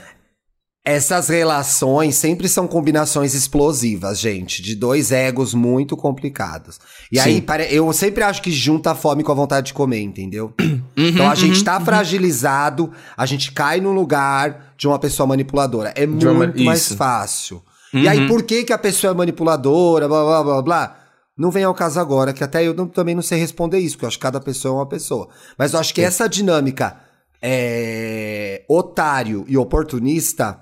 [0.85, 6.77] Essas relações sempre são combinações explosivas, gente, de dois egos muito complicados.
[7.09, 7.41] E aí, Sim.
[7.41, 10.53] pare- eu sempre acho que junta a fome com a vontade de comer, entendeu?
[10.97, 15.93] então a gente tá fragilizado, a gente cai no lugar de uma pessoa manipuladora.
[15.95, 16.97] É De uma- muito mais isso.
[16.97, 17.61] fácil.
[17.93, 20.97] E aí, por que, que a pessoa é manipuladora, blá, blá, blá, blá?
[21.37, 24.05] Não vem ao caso agora, que até eu não- também não sei responder isso, porque
[24.05, 25.29] eu acho que cada pessoa é uma pessoa.
[25.57, 26.97] Mas eu acho que essa dinâmica
[27.41, 30.59] é, otário e oportunista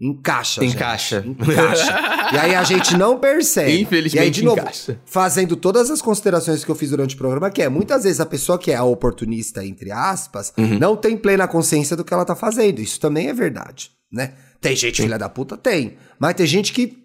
[0.00, 0.74] encaixa, gente.
[0.74, 1.24] Encaixa.
[1.24, 1.98] Encaixa.
[2.34, 3.80] e aí a gente não percebe.
[3.82, 4.98] Infelizmente, e aí, de novo, encaixa.
[5.04, 8.26] fazendo todas as considerações que eu fiz durante o programa, que é, muitas vezes a
[8.26, 10.78] pessoa que é a oportunista, entre aspas, Uhum.
[10.78, 12.80] não tem plena consciência do que ela tá fazendo.
[12.80, 14.32] Isso também é verdade, né?
[14.60, 15.56] Tem gente filha da puta?
[15.56, 15.96] Tem.
[16.18, 17.01] Mas tem gente que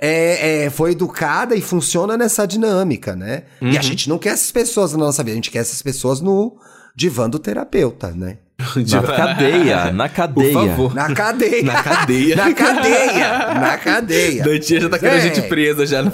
[0.00, 3.42] é, é, foi educada e funciona nessa dinâmica, né?
[3.60, 3.78] E Uhum.
[3.78, 6.56] a gente não quer essas pessoas na nossa vida, a gente quer essas pessoas no
[6.94, 8.38] divã do terapeuta, né?
[8.90, 10.52] Na cadeia, na Por cadeia.
[10.52, 10.92] favor.
[10.94, 11.62] Na cadeia.
[11.62, 12.34] Na cadeia.
[12.36, 13.54] na cadeia.
[13.54, 14.42] Na cadeia.
[14.44, 15.20] Dantinha já tá querendo É.
[15.20, 16.10] gente presa já no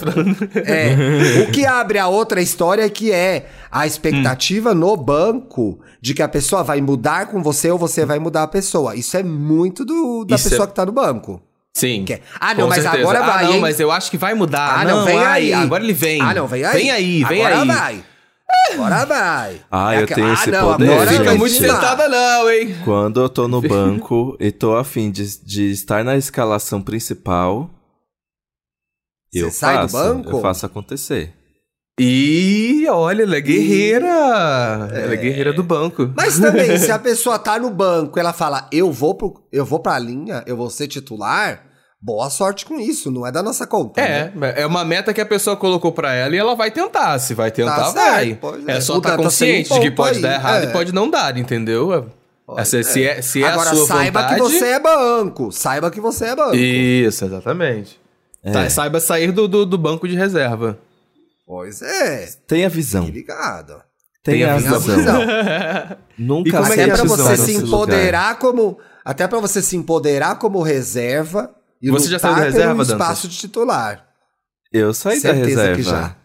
[0.57, 1.43] É.
[1.49, 6.28] O que abre a outra história que é a expectativa no banco de que a
[6.28, 8.95] pessoa vai mudar com você ou você vai mudar a pessoa.
[8.95, 11.41] Isso é muito do, da Isso pessoa é- que tá no banco.
[11.77, 12.05] Sim.
[12.39, 13.03] Ah, não, Com mas certeza.
[13.03, 13.61] agora ah, vai, não, hein?
[13.61, 14.81] mas eu acho que vai mudar.
[14.81, 15.53] Ah, não, vem ai, aí.
[15.53, 16.20] Agora ele vem.
[16.22, 16.72] Ah, não, vem aí.
[16.77, 17.66] Vem aí, vem agora aí.
[17.68, 18.05] vai.
[18.72, 19.61] Agora vai.
[19.70, 21.18] Ah, É eu tenho esse não, poder, agora gente.
[21.18, 22.77] Fica muito sentada não, hein?
[22.85, 27.68] Quando eu tô no banco e tô afim de, de estar na escalação principal,
[29.33, 30.31] Você eu sai do faço, banco?
[30.31, 31.35] eu faço acontecer.
[31.99, 34.09] E olha, ela é guerreira.
[34.92, 36.11] Ela é guerreira do banco.
[36.16, 39.78] Mas também, se a pessoa tá no banco, ela fala, eu vou, pro, eu vou
[39.78, 41.62] pra linha, eu vou ser titular,
[42.03, 44.01] boa sorte com isso, não é da nossa conta.
[44.03, 44.32] né?
[44.57, 47.16] É, é uma meta que a pessoa colocou pra ela e ela vai tentar.
[47.20, 48.38] Se vai tentar, Tá vai.
[48.66, 48.80] É é.
[48.80, 50.70] só estar tá consciente sem de que pode aí, dar errado é.
[50.70, 52.11] e pode não dar, entendeu?
[52.57, 54.40] Essa- se é, se é Agora a sua saiba vontade...
[54.40, 56.57] que você é banco, saiba que você é banco.
[56.57, 58.01] Isso, exatamente.
[58.42, 58.51] É.
[58.51, 60.76] Tá, saiba sair do, do, do banco de reserva.
[61.47, 63.05] Pois é, Tenha visão.
[63.07, 63.82] fique ligado.
[64.22, 64.80] Tenha Tenha visão.
[64.80, 65.20] visão.
[66.18, 68.78] Nunca E como é que Até é pra a visão você se empoderar como.
[69.05, 72.88] Até pra você se empoderar como reserva e Você já saiu da reserva, Dantas?
[72.90, 74.07] espaço de titular.
[74.72, 75.76] Eu saí da Certeza reserva.
[75.76, 76.16] que já.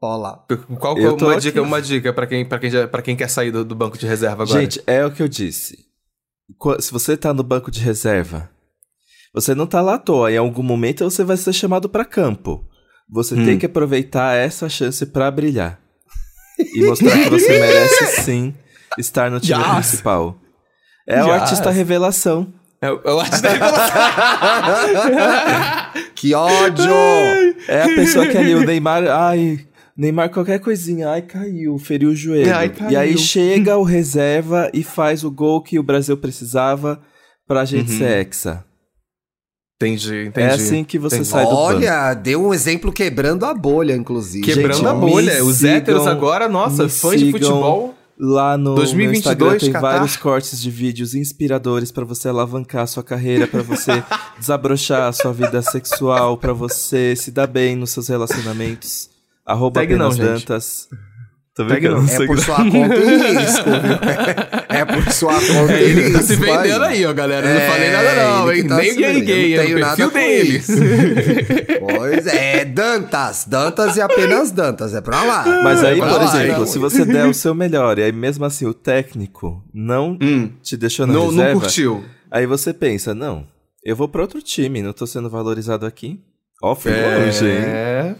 [0.00, 0.44] Ó lá.
[0.78, 1.40] Qual Eu uma aqui.
[1.40, 3.96] dica, uma dica para quem, pra quem, já- pra quem quer sair do, do banco
[3.96, 4.60] de reserva agora?
[4.60, 5.86] Gente, é o que eu disse.
[6.80, 8.50] Se você tá no banco de reserva,
[9.34, 10.30] você não tá lá à toa.
[10.30, 12.67] Em algum momento você vai ser chamado pra campo.
[13.10, 13.44] Você Hum.
[13.44, 15.78] tem que aproveitar essa chance pra brilhar.
[16.58, 18.54] E mostrar que você merece sim
[18.98, 19.72] estar no time Yes.
[19.88, 20.36] principal.
[21.06, 21.42] É o Yes.
[21.42, 22.52] artista revelação.
[22.82, 23.48] eu, eu acho que
[26.14, 26.84] Que ódio!
[27.68, 29.60] É a pessoa que ali, o Neymar, ai,
[29.96, 32.54] Neymar qualquer coisinha, ai, caiu, feriu o joelho.
[32.54, 32.90] Ai, caiu.
[32.90, 37.00] E aí chega o reserva e faz o gol que o Brasil precisava
[37.46, 37.98] pra gente Uhum.
[37.98, 38.64] ser hexa.
[39.80, 40.40] Entendi, entendi.
[40.46, 41.28] É assim que você Entendi.
[41.28, 41.50] sai do.
[41.54, 44.44] Olha, deu um exemplo quebrando a bolha, inclusive.
[44.44, 45.44] Quebrando Gente, a bolha.
[45.44, 47.94] Os sigam- héteros agora, nossa, fãs de futebol.
[48.20, 49.92] Lá no 2022, meu Instagram tem Catar.
[49.98, 54.02] vários cortes de vídeos inspiradores pra você alavancar a sua carreira, pra você
[54.36, 59.08] desabrochar a sua vida sexual, pra você se dar bem nos seus relacionamentos.
[59.46, 60.98] Arroba Segue não, apenas gente.
[61.64, 61.74] Não.
[62.06, 62.42] É por não.
[62.42, 64.68] sua conta e risco, viu?
[64.68, 66.12] É por sua conta e Ele risco.
[66.18, 67.46] tá se vendendo aí, ó, galera.
[67.48, 68.66] Eu não É, falei nada não, hein?
[68.68, 70.56] tá Nem gay gay, não é tenho nada perfil com dele.
[70.56, 70.72] isso.
[71.80, 73.44] Pois é, Dantas.
[73.46, 74.94] Dantas e apenas Dantas.
[74.94, 75.44] É pra lá.
[75.62, 76.66] Mas aí, É por lá, exemplo, não.
[76.66, 80.76] se você der o seu melhor e aí mesmo assim o técnico não Hum, te
[80.76, 82.04] deixou na não, não reserva, curtiu.
[82.30, 83.46] aí você pensa, não,
[83.84, 86.20] eu vou pra outro time, não tô sendo valorizado aqui.
[86.62, 87.18] Ó, fui É.
[87.24, 88.16] longe, hein?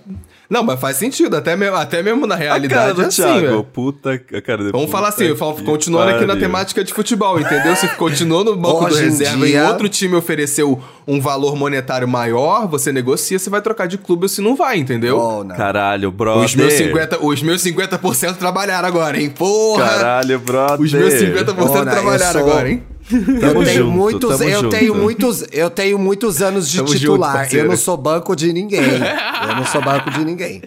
[0.51, 1.37] Não, mas faz sentido.
[1.37, 3.65] Até mesmo, até mesmo na A cara realidade do é assim, Thiago, velho.
[3.65, 6.41] puta, a cara Vamos puta falar assim, eu falo, que continuando aqui na pariu.
[6.41, 7.77] temática de futebol, entendeu?
[7.77, 12.09] Se continuou no banco Hoje do reserva dia- e outro time ofereceu um valor monetário
[12.09, 15.19] maior, você negocia se vai trocar de clube ou se não vai, entendeu?
[15.19, 15.55] Oh, não.
[15.55, 16.45] Caralho, brother.
[16.45, 19.29] os, meus 50, os meus 50% trabalharam agora, hein?
[19.29, 19.85] Porra!
[19.87, 20.81] Caralho, brother.
[20.81, 22.83] Os meus 50% Ora, eu trabalharam sou- agora, hein?
[23.41, 24.69] Eu tenho, junto, muitos, tamo eu, junto.
[24.71, 27.33] tenho muitos, eu tenho muitos anos de Tamo junto, titular.
[27.35, 27.67] parceiro.
[27.67, 28.81] eu não sou banco de ninguém.
[28.83, 30.63] Eu não sou banco de ninguém.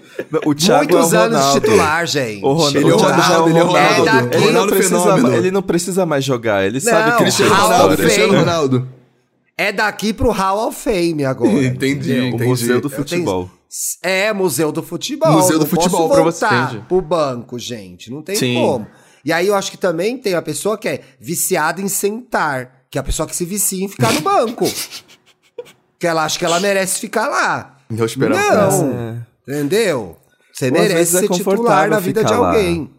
[0.45, 1.61] O Thiago muitos é o anos de Ronaldo.
[1.61, 2.43] titular, gente.
[2.45, 3.99] O Ronaldo, Ele é o Thiago já é o Ronaldo, ele é o Ronaldo.
[3.99, 4.27] Ronaldo.
[4.35, 6.65] Ele, não Ronaldo precisa, ele não precisa mais jogar.
[6.65, 7.55] Ele Não, sabe que ele Cristiano.
[7.55, 7.97] Fame.
[7.97, 8.87] Cristiano Ronaldo.
[9.57, 11.51] É daqui pro Hall of Fame agora.
[11.63, 12.23] Entendi, entendeu?
[12.23, 12.45] O entendi.
[12.45, 13.49] Museu do Futebol.
[14.01, 15.31] É, Museu do Futebol.
[15.31, 16.83] Museu do Não posso Futebol pra você, entendi.
[16.89, 18.11] pro banco, gente.
[18.11, 18.55] Não tem Sim.
[18.55, 18.87] como.
[19.23, 22.85] E aí eu acho que também tem a pessoa que é viciada em sentar.
[22.89, 24.65] Que é a pessoa que se vicia em ficar no banco.
[25.99, 27.77] que ela acha que ela merece ficar lá.
[27.95, 28.71] Eu esperava.
[28.83, 29.25] Não.
[29.47, 29.51] É.
[29.51, 30.17] Entendeu?
[30.53, 32.47] Você Ou merece é ser titular confortável na vida de ficar lá.
[32.49, 32.91] alguém.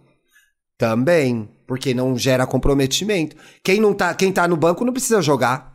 [0.79, 1.49] Também.
[1.67, 3.37] Porque não gera comprometimento.
[3.65, 5.73] Quem não tá, quem tá no banco não precisa jogar.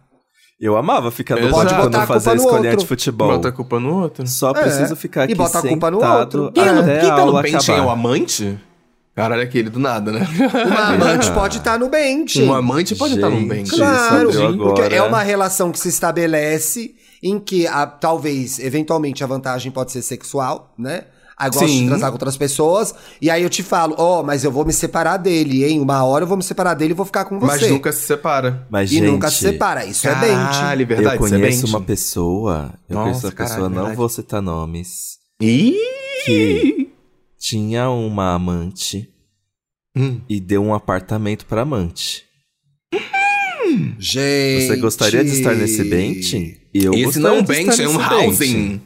[0.59, 1.65] Eu amava ficar no Exato.
[1.65, 3.27] banco quando eu fazia escolinha de futebol.
[3.29, 4.25] Bota a culpa no outro.
[4.27, 4.53] Só É.
[4.63, 6.51] preciso ficar E aqui bota a culpa no sentado outro.
[6.51, 7.87] Quem, não- até quem tá no aula bench é acabar.
[7.87, 8.59] o amante?
[9.17, 10.27] Caralho, aquele do nada, né?
[10.67, 12.39] Uma amante pode estar no bench.
[12.39, 13.49] Um amante pode estar num Gente.
[13.49, 13.71] bench.
[13.75, 14.95] Claro, porque agora.
[14.95, 16.93] é uma relação que se estabelece
[17.23, 21.05] em que a- talvez, eventualmente, a vantagem pode ser sexual, né?
[21.35, 21.81] Aí gosto Sim.
[21.81, 22.93] de transar com outras pessoas.
[23.19, 25.79] E aí eu te falo, ó, mas eu vou me separar dele, hein?
[25.81, 27.61] Uma hora eu vou me separar dele e vou ficar com você.
[27.61, 28.67] Mas nunca se separa.
[28.69, 29.83] Mas, E gente, nunca se separa.
[29.83, 30.13] Isso é.
[30.13, 31.73] Caralho, verdade, eu isso é conheço bench.
[31.75, 33.95] uma pessoa, eu Nossa, conheço uma pessoa, caralho, não verdade.
[33.97, 35.75] vou citar nomes, Ih!
[36.25, 36.86] que
[37.39, 39.09] tinha uma amante
[39.95, 40.21] Hum.
[40.29, 42.23] e deu um apartamento pra amante.
[43.99, 44.67] Gente.
[44.67, 46.57] Você gostaria de estar nesse bench?
[46.73, 48.81] Eu Esse não é um gostaria de bench, estar é um housing.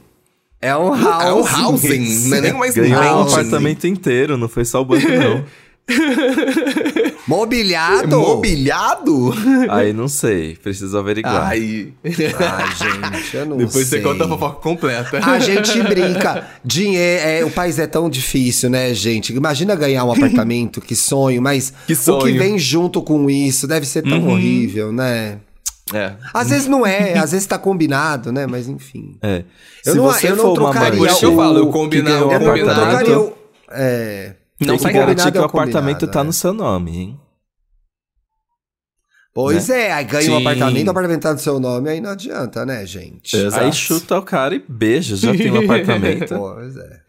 [0.60, 1.24] É um house.
[1.24, 3.32] É um housing, não é nem mais Ganhou um housing.
[3.32, 5.44] apartamento inteiro, não foi só o banco, não.
[7.26, 8.18] Mobiliado?
[8.18, 9.32] Mobiliado?
[9.70, 11.48] Aí não sei, preciso averiguar.
[11.50, 11.92] Ai.
[12.38, 14.00] Ah, gente, eu não Depois sei.
[14.00, 15.18] você conta a fofoca completa.
[15.24, 16.46] A gente brinca.
[16.64, 19.32] Dinheiro, é, o país é tão difícil, né, gente?
[19.32, 22.38] Imagina ganhar um apartamento, que sonho, mas Que o que sonho.
[22.38, 24.32] vem junto com isso deve ser tão Uhum.
[24.32, 25.38] horrível, né?
[25.94, 26.12] É.
[26.32, 28.46] Às vezes não é, às vezes tá combinado, né?
[28.46, 29.16] Mas enfim.
[29.22, 29.44] É.
[29.84, 31.66] Eu Se não- você eu não for uma trocaria amante Por isso eu falo, eu
[31.66, 33.32] que combinar, ganhou um eu Eu não trocaria o.
[33.70, 34.32] É.
[34.66, 36.22] Não Tem que sai garantir que o é apartamento tá é.
[36.24, 37.20] no seu nome, hein?
[39.34, 40.42] Pois é, aí ganha um Sim.
[40.42, 43.34] apartamento, o apartamento tá no seu nome, aí não adianta, né, gente?
[43.34, 43.64] Exato.
[43.64, 46.34] Aí chuta o cara e beija, já tem um apartamento.
[46.36, 47.00] Pois é.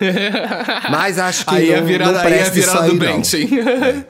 [0.90, 3.06] Mas acho que Aí não, a virada, não aí a presta isso virada aí, do
[3.06, 3.14] não.
[3.14, 4.06] bench, hein?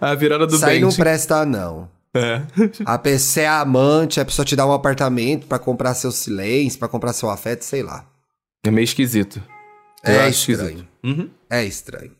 [0.00, 1.88] A virada do Isso aí não presta, não.
[2.12, 2.42] É.
[2.84, 6.88] A pessoa é amante, a pessoa te dá um apartamento pra comprar seu silêncio, pra
[6.88, 8.04] comprar seu afeto, sei lá.
[8.64, 9.40] É meio esquisito.
[10.02, 10.88] Eu É estranho.
[11.04, 11.30] Uhum.
[11.48, 12.17] É estranho.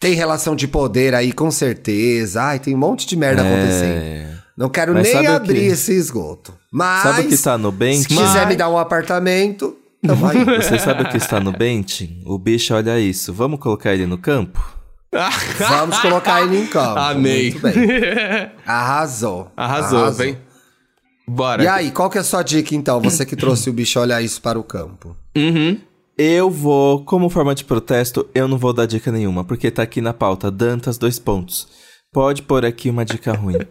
[0.00, 2.42] Tem relação de poder aí, com certeza.
[2.42, 3.98] Ai, tem um monte de merda acontecendo.
[4.02, 4.34] É.
[4.56, 6.52] Não quero Mas nem abrir que- esse esgoto.
[6.72, 8.02] Mas, Sabe o que tá no bench?
[8.02, 10.44] se quiser me dar um apartamento, tamo aí.
[10.62, 12.20] Você sabe o que está no bench?
[12.26, 13.32] O bicho olha isso.
[13.32, 14.60] Vamos colocar ele no campo?
[15.58, 16.98] Vamos colocar ele em campo.
[16.98, 17.50] Amei.
[17.52, 17.74] Muito bem.
[18.66, 19.50] Arrasou.
[19.56, 20.38] Arrasou, vem.
[21.26, 21.62] Bora.
[21.62, 23.00] E aí, qual que é a sua dica então?
[23.00, 25.16] Você que trouxe o bicho olhar isso para o campo.
[25.36, 25.78] Uhum.
[26.18, 30.00] Eu vou, como forma de protesto, eu não vou dar dica nenhuma, porque tá aqui
[30.00, 31.68] na pauta, Dantas, dois pontos.
[32.12, 33.54] Pode pôr aqui uma dica ruim.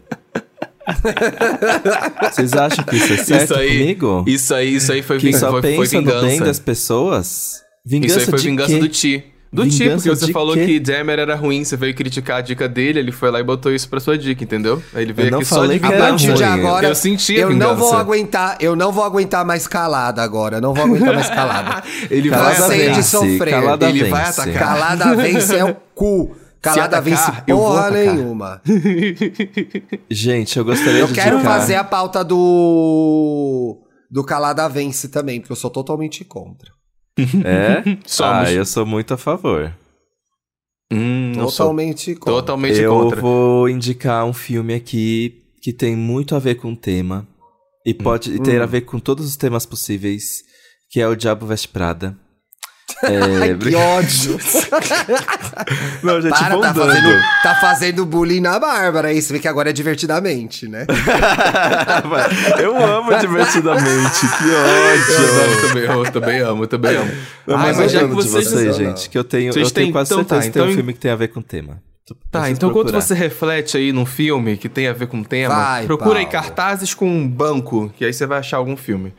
[2.31, 4.23] Vocês acham que isso é certo isso aí, comigo?
[4.27, 6.45] Isso aí, isso aí foi, que ving- só foi, foi pensa no bem vingança.
[6.45, 7.61] das pessoas?
[7.85, 8.79] Vingança Isso aí foi vingança quê?
[8.79, 9.23] do Ti.
[9.51, 10.65] Do Ti, Vingança porque você de falou quê?
[10.65, 13.71] que Jammer era ruim, você veio criticar a dica dele, ele foi lá e botou
[13.73, 14.83] isso pra sua dica, entendeu?
[14.93, 16.53] Aí ele veio Eu não aqui só falei de que A era partir de ruim.
[16.59, 20.73] agora, Eu senti eu não vou aguentar, eu não vou aguentar mais calada agora, não
[20.73, 21.83] vou aguentar mais calada.
[22.11, 22.79] Ele vai Cansei atacar.
[22.89, 23.49] de vence, sofrer.
[23.51, 24.11] calada Ele vence.
[24.11, 24.53] vai atacar.
[24.59, 26.35] Calada vence é o cu.
[26.61, 28.61] Calada atacar, vence eu porra nenhuma.
[30.09, 31.59] Gente, eu gostaria Eu de quero indicar...
[31.59, 33.77] fazer a pauta do
[34.09, 36.71] do Calada vence também, porque eu sou totalmente contra.
[37.43, 37.83] É?
[38.05, 38.47] Somos.
[38.47, 39.73] Ah, eu sou muito a favor.
[40.91, 41.33] Hum.
[41.35, 42.33] Totalmente contra.
[42.33, 43.21] Totalmente eu contra.
[43.21, 47.27] vou indicar um filme aqui que tem muito a ver com o tema
[47.85, 48.43] e pode Hum.
[48.43, 50.23] ter a ver com todos os temas possíveis,
[50.89, 52.17] que é o Diabo Veste Prada.
[53.03, 53.07] É,
[53.43, 54.37] Ai, que ódio.
[56.01, 59.21] Não, gente, Para, tá fazendo, tá fazendo bullying na Bárbara aí.
[59.21, 60.85] Você vê que agora é divertidamente, né?
[62.59, 65.41] eu amo divertidamente, que Eu ódio.
[65.43, 67.11] amo também, eu também amo, eu também amo.
[67.45, 68.49] Não, Ai, mas mas já eu que vocês...
[68.49, 68.73] vocês, não.
[68.85, 70.75] gente, que eu tenho, Vocês eu tenho quase então tá, certeza que tem então- um
[70.75, 71.81] filme que tem a ver com o tema.
[72.31, 73.01] Tá, então quando procurar.
[73.01, 76.25] você reflete aí num filme que tem a ver com o tema, Vai, procura aí
[76.25, 76.31] Paulo.
[76.41, 79.13] cartazes com um banco, que aí você vai achar algum filme.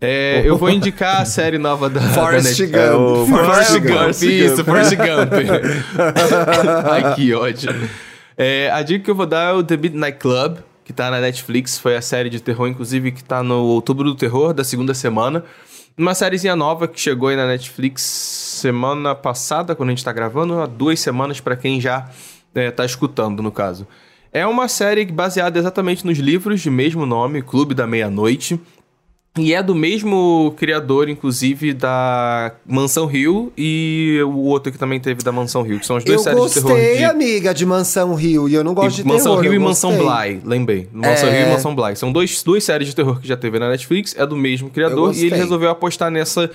[0.00, 2.76] É, eu vou indicar a série nova da Forrest da Gump.
[2.76, 4.22] É o Forrest Forrest Gump, Gump.
[4.22, 5.32] isso, Forrest Gump.
[6.90, 7.74] Ai, que ódio.
[8.36, 11.20] É, a dica que eu vou dar é o The Midnight Club, que tá na
[11.20, 11.78] Netflix.
[11.78, 15.44] Foi a série de terror, inclusive, que tá no Outubro do Terror, da segunda semana.
[15.98, 20.60] Uma sériezinha nova que chegou aí na Netflix semana passada, quando a gente tá gravando,
[20.60, 22.08] há duas semanas pra quem já
[22.54, 23.86] é, tá escutando, no caso.
[24.32, 28.58] É uma série baseada exatamente nos livros de mesmo nome, Clube da Meia-Noite.
[29.42, 35.22] E é do mesmo criador, inclusive, da Mansão Rio e o outro que também teve
[35.22, 36.70] da Mansão Rio, que são as duas eu séries de terror.
[36.70, 39.42] Eu gostei, amiga, de Mansão Rio, e eu não gosto e de Mansão terror.
[39.42, 39.90] Rio e gostei.
[39.90, 40.88] Mansão Bly, lembrei.
[40.92, 41.38] Mansão É.
[41.38, 41.96] Rio e Mansão Bly.
[41.96, 45.12] São dois, duas séries de terror que já teve na Netflix, é do mesmo criador,
[45.14, 45.38] e ele gostei.
[45.38, 46.50] resolveu apostar nessa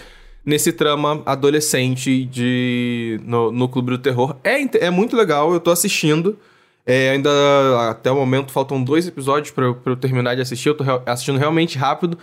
[0.46, 4.36] nesse trama adolescente de no, no Clube do Terror.
[4.44, 6.38] É, é muito legal, eu tô assistindo.
[6.86, 7.32] É, ainda
[7.90, 10.70] até o momento faltam dois episódios pra, eu- terminar de assistir.
[10.70, 12.16] Eu tô real- assistindo realmente rápido.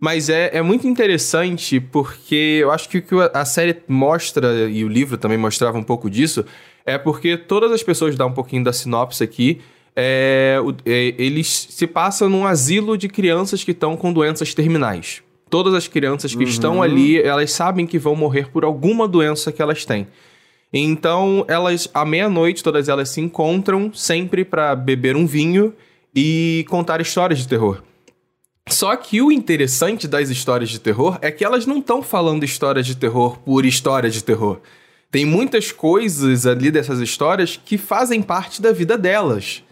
[0.00, 4.82] Mas é, é muito interessante porque eu acho que o que a série mostra, e
[4.82, 6.42] o livro também mostrava um pouco disso,
[6.86, 9.60] é porque todas as pessoas, dá um pouquinho da sinopse aqui,
[9.94, 15.22] é, é, eles se passam num asilo de crianças que estão com doenças terminais.
[15.50, 19.60] Todas as crianças que estão ali, elas sabem que vão morrer por alguma doença que
[19.60, 20.06] elas têm.
[20.72, 25.74] Então, elas, à meia-noite, todas elas se encontram sempre para beber um vinho
[26.14, 27.82] e contar histórias de terror.
[28.68, 32.86] Só que o interessante das histórias de terror é que elas não estão falando histórias
[32.86, 34.60] de terror por história de terror.
[35.10, 39.64] Tem muitas coisas ali dessas histórias que fazem parte da vida delas.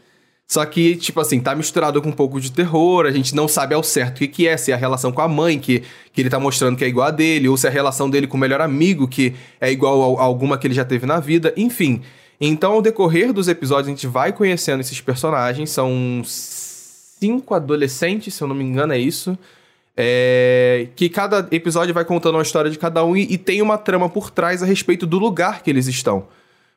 [0.50, 3.74] Só que, tipo assim, tá misturado com um pouco de terror, a gente não sabe
[3.74, 6.22] ao certo o que, que é, se é a relação com a mãe, que, que
[6.22, 8.38] ele tá mostrando que é igual a dele, ou se é a relação dele com
[8.38, 11.52] o melhor amigo, que é igual a, a alguma que ele já teve na vida,
[11.54, 12.00] enfim.
[12.40, 16.22] Então, ao decorrer dos episódios, a gente vai conhecendo esses personagens, são
[17.18, 19.38] cinco adolescentes, se eu não me engano, é isso.
[19.96, 23.76] É, que cada episódio vai contando uma história de cada um e, e tem uma
[23.76, 26.26] trama por trás a respeito do lugar que eles estão.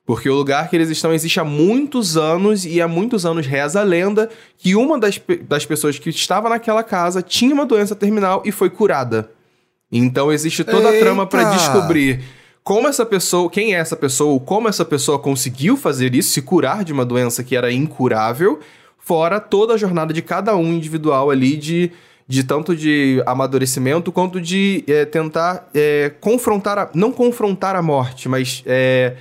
[0.06, 3.80] Porque o lugar que eles estão existe há muitos anos e há muitos anos reza
[3.80, 8.42] a lenda que uma das, das pessoas que estava naquela casa tinha uma doença terminal
[8.44, 9.30] e foi curada.
[9.92, 11.56] Então existe toda a trama para Eita!
[11.56, 12.24] descobrir
[12.64, 16.42] como essa pessoa, quem é essa pessoa, ou como essa pessoa conseguiu fazer isso, se
[16.42, 18.60] curar de uma doença que era incurável,
[19.02, 21.92] fora toda a jornada de cada um individual ali de,
[22.28, 28.30] de tanto de amadurecimento quanto de eh, tentar eh, confrontar, a, não confrontar a morte,
[28.30, 29.16] mas eh,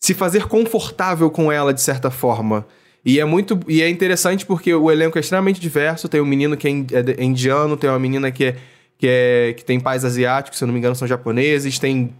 [0.00, 2.66] se fazer confortável com ela de certa forma.
[3.04, 6.08] E é muito e é interessante porque o elenco é extremamente diverso.
[6.08, 8.56] Tem um menino que é é é indiano, tem uma menina que é,
[8.98, 12.12] que é que tem pais asiáticos, se eu não me engano, são japoneses, tem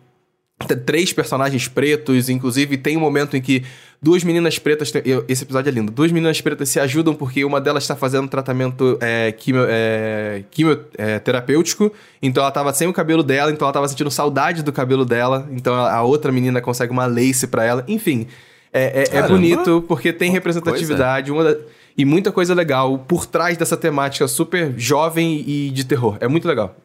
[0.87, 3.65] três personagens pretos, inclusive tem um momento em que
[4.01, 4.93] duas meninas pretas,
[5.29, 8.97] esse episódio é lindo, duas meninas pretas se ajudam porque uma delas está fazendo tratamento
[9.01, 11.93] é, quimio, é, quimio- é, terapêutico,
[12.23, 15.49] então ela tava sem o cabelo dela, então ela tava sentindo saudade do cabelo dela,
[15.51, 18.27] então a, outra menina consegue uma lace pra ela, enfim.
[18.73, 21.57] É, é- é bonito porque tem representatividade uma da-
[21.97, 26.17] e muita coisa legal por trás dessa temática super jovem e de terror.
[26.21, 26.77] É muito legal.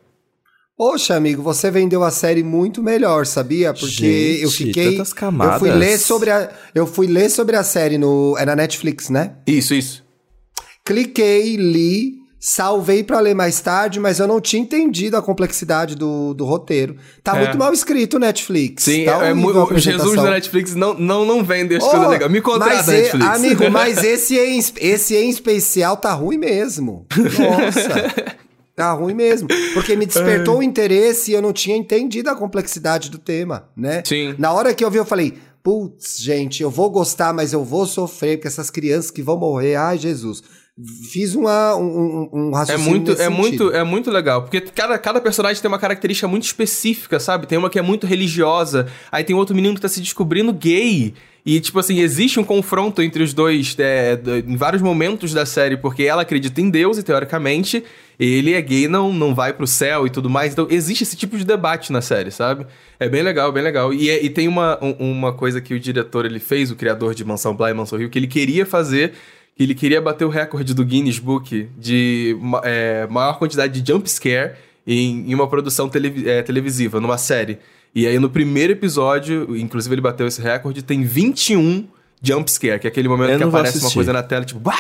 [0.75, 3.73] Poxa, amigo, você vendeu a série muito melhor, sabia?
[3.73, 3.85] Porque
[4.35, 4.91] Gente, eu fiquei.
[4.93, 5.59] tantas Eu camadas.
[5.59, 6.49] fui ler sobre a.
[6.73, 8.35] Eu fui ler sobre a série no.
[8.39, 9.33] É na Netflix, né?
[9.45, 10.03] Isso, isso.
[10.83, 16.33] Cliquei, li, salvei pra ler mais tarde, mas eu não tinha entendido a complexidade do,
[16.33, 16.97] do roteiro.
[17.23, 17.41] Tá É.
[17.41, 18.83] muito mal escrito, Netflix.
[18.83, 21.89] Sim, tá é, é muito, os resumos da Netflix não, não, não vendem as Oh,
[21.91, 22.31] coisas legais.
[22.31, 23.25] Me mas contrata, e- Netflix.
[23.27, 27.05] Amigo, mas esse em, esse em especial tá ruim mesmo.
[27.15, 28.35] Nossa.
[28.75, 29.47] Tá ruim mesmo.
[29.73, 34.01] Porque me despertou o interesse e eu não tinha entendido a complexidade do tema, né?
[34.05, 34.35] Sim.
[34.37, 35.37] Na hora que eu vi, eu falei.
[35.61, 39.75] Putz, gente, eu vou gostar, mas eu vou sofrer, porque essas crianças que vão morrer,
[39.75, 40.43] ai Jesus.
[41.11, 43.39] Fiz uma, um, um, É raciocínio muito, nesse é, sentido.
[43.41, 47.45] muito, é muito legal, porque cada, cada personagem tem uma característica muito específica, sabe?
[47.45, 51.13] Tem uma que é muito religiosa, aí tem outro menino que tá se descobrindo gay.
[51.45, 54.17] E, tipo assim, existe um confronto entre os dois é,
[54.47, 57.83] em vários momentos da série, porque ela acredita em Deus e, teoricamente,
[58.17, 60.53] ele é gay, não, não vai pro céu e tudo mais.
[60.53, 62.65] Então, existe esse tipo de debate na série, sabe?
[62.99, 63.93] É bem legal, bem legal.
[63.93, 67.13] E, é- e tem uma, um- uma coisa que o diretor ele fez, o criador
[67.13, 69.11] de Mansão Bly e Mansão Rio, que ele queria fazer
[69.55, 74.09] que ele queria bater o recorde do Guinness Book de é, maior quantidade de jump
[74.09, 74.53] scare
[74.85, 75.89] em, em uma produção
[76.25, 77.59] é, televisiva, numa série.
[77.95, 81.87] E aí no primeiro episódio, inclusive ele bateu esse recorde, tem 21
[82.23, 84.73] jump scare, que é aquele momento Eu que aparece uma coisa na tela, tipo, "Bah!"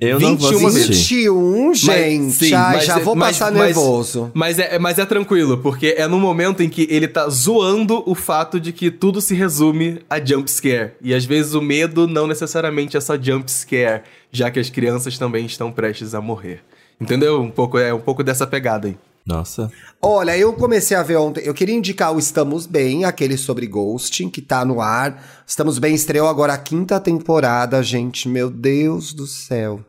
[0.00, 1.14] Eu não vou 21 assistir.
[1.28, 2.32] 21, gente.
[2.34, 4.30] sim, já, mas- já vou mas- passar mas- nervoso.
[4.34, 8.14] Mas é, mas é tranquilo, porque é no momento em que ele tá zoando o
[8.16, 10.90] fato de que tudo se resume a jump scare.
[11.00, 14.02] E às vezes o medo não necessariamente é só jump scare,
[14.32, 16.60] já que as crianças também estão prestes a morrer.
[17.00, 17.40] Entendeu?
[17.40, 18.96] Um pouco, é um pouco dessa pegada aí.
[19.26, 19.70] Nossa.
[20.02, 21.42] Olha, eu comecei a ver ontem.
[21.44, 25.24] Eu queria indicar o Estamos Bem, aquele sobre ghosting, que tá no ar.
[25.46, 28.28] Estamos Bem estreou agora a quinta temporada, gente.
[28.28, 29.80] Meu Deus do céu.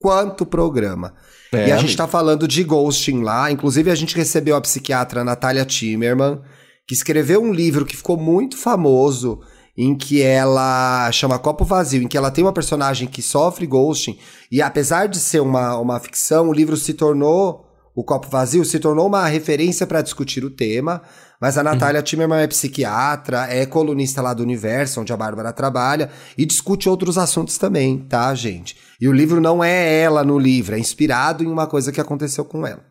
[0.00, 1.14] Quanto programa.
[1.52, 3.50] É, e a gente tá falando de ghosting lá.
[3.50, 6.40] Inclusive, a gente recebeu a psiquiatra Natália Timmerman,
[6.86, 9.40] que escreveu um livro que ficou muito famoso
[9.76, 14.18] em que ela chama Copo Vazio, em que ela tem uma personagem que sofre ghosting,
[14.50, 17.65] e apesar de ser uma, uma ficção, o livro se tornou.
[17.96, 21.00] O Copo Vazio se tornou uma referência para discutir o tema,
[21.40, 22.04] mas a Natália uhum.
[22.04, 27.16] Timmerman é psiquiatra, é colunista lá do Universo, onde a Bárbara trabalha, e discute outros
[27.16, 28.76] assuntos também, tá, gente?
[29.00, 32.44] E o livro não é ela no livro, é inspirado em uma coisa que aconteceu
[32.44, 32.84] com ela.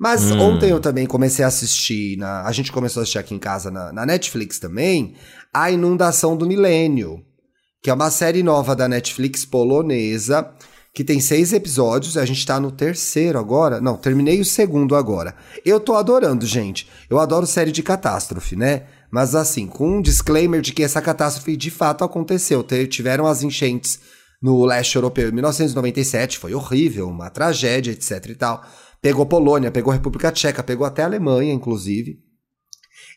[0.00, 0.40] Mas hum.
[0.40, 3.70] ontem eu também comecei a assistir, na, a gente começou a assistir aqui em casa
[3.70, 5.14] na, na Netflix também,
[5.52, 7.22] A Inundação do Milênio,
[7.82, 10.50] que é uma série nova da Netflix polonesa,
[10.92, 13.80] que tem seis episódios, a gente tá no terceiro agora.
[13.80, 15.34] Não, terminei o segundo agora.
[15.64, 16.88] Eu tô adorando, gente.
[17.08, 18.84] Eu adoro série de catástrofe, né?
[19.10, 22.64] Mas assim, com um disclaimer de que essa catástrofe de fato aconteceu.
[22.88, 24.00] Tiveram as enchentes
[24.40, 28.64] no leste europeu em 1997, foi horrível, uma tragédia, etc e tal.
[29.00, 32.18] Pegou Polônia, pegou República Tcheca, pegou até Alemanha, inclusive.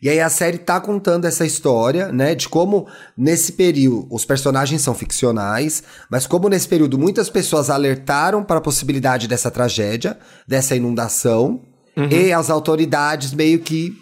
[0.01, 4.81] E aí a série tá contando essa história, né, de como nesse período os personagens
[4.81, 10.75] são ficcionais, mas como nesse período muitas pessoas alertaram para a possibilidade dessa tragédia, dessa
[10.75, 11.61] inundação,
[11.95, 12.09] uhum.
[12.09, 13.93] e as autoridades meio que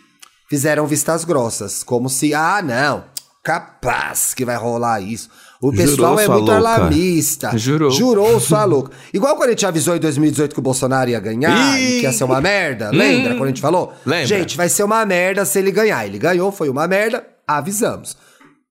[0.49, 3.03] fizeram vistas grossas, como se ah, não,
[3.43, 5.29] capaz que vai rolar isso.
[5.62, 6.55] O pessoal Jurou, é muito louca.
[6.55, 7.57] alarmista.
[7.57, 7.91] Jurou.
[7.91, 8.91] Jurou sua louca.
[9.14, 12.14] Igual quando a gente avisou em 2018 que o Bolsonaro ia ganhar e que ia
[12.14, 12.91] ser uma merda.
[12.91, 13.93] Lembra quando a gente falou?
[14.05, 14.26] Lembra.
[14.26, 16.05] Gente, vai ser uma merda se ele ganhar.
[16.05, 18.16] Ele ganhou, foi uma merda, avisamos.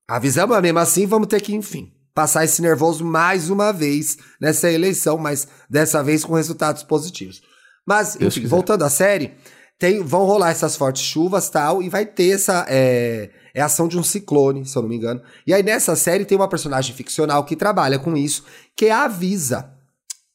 [0.09, 4.71] Avisamos, mas mesmo assim vamos ter que, enfim, passar esse nervoso mais uma vez nessa
[4.71, 7.41] eleição, mas dessa vez com resultados positivos.
[7.87, 9.33] Mas, enfim, voltando à série,
[9.79, 12.65] tem, vão rolar essas fortes chuvas tal, e vai ter essa.
[12.67, 15.21] É, é a ação de um ciclone, se eu não me engano.
[15.47, 18.43] E aí nessa série tem uma personagem ficcional que trabalha com isso,
[18.75, 19.71] que avisa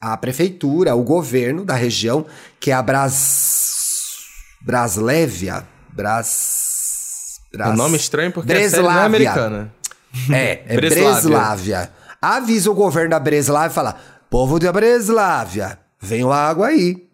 [0.01, 2.25] a prefeitura, o governo da região,
[2.59, 4.15] que é a Bras...
[4.65, 5.65] Braslévia.
[5.93, 7.39] Bras...
[7.53, 7.69] Bras...
[7.69, 8.67] É nome estranho porque Breslávia.
[8.67, 9.73] a série não é americana.
[10.31, 11.21] É, é Breslávia.
[11.21, 11.91] Breslávia.
[12.19, 13.95] Avisa o governo da Breslávia e fala:
[14.27, 17.07] povo de Breslávia, vem uma água aí.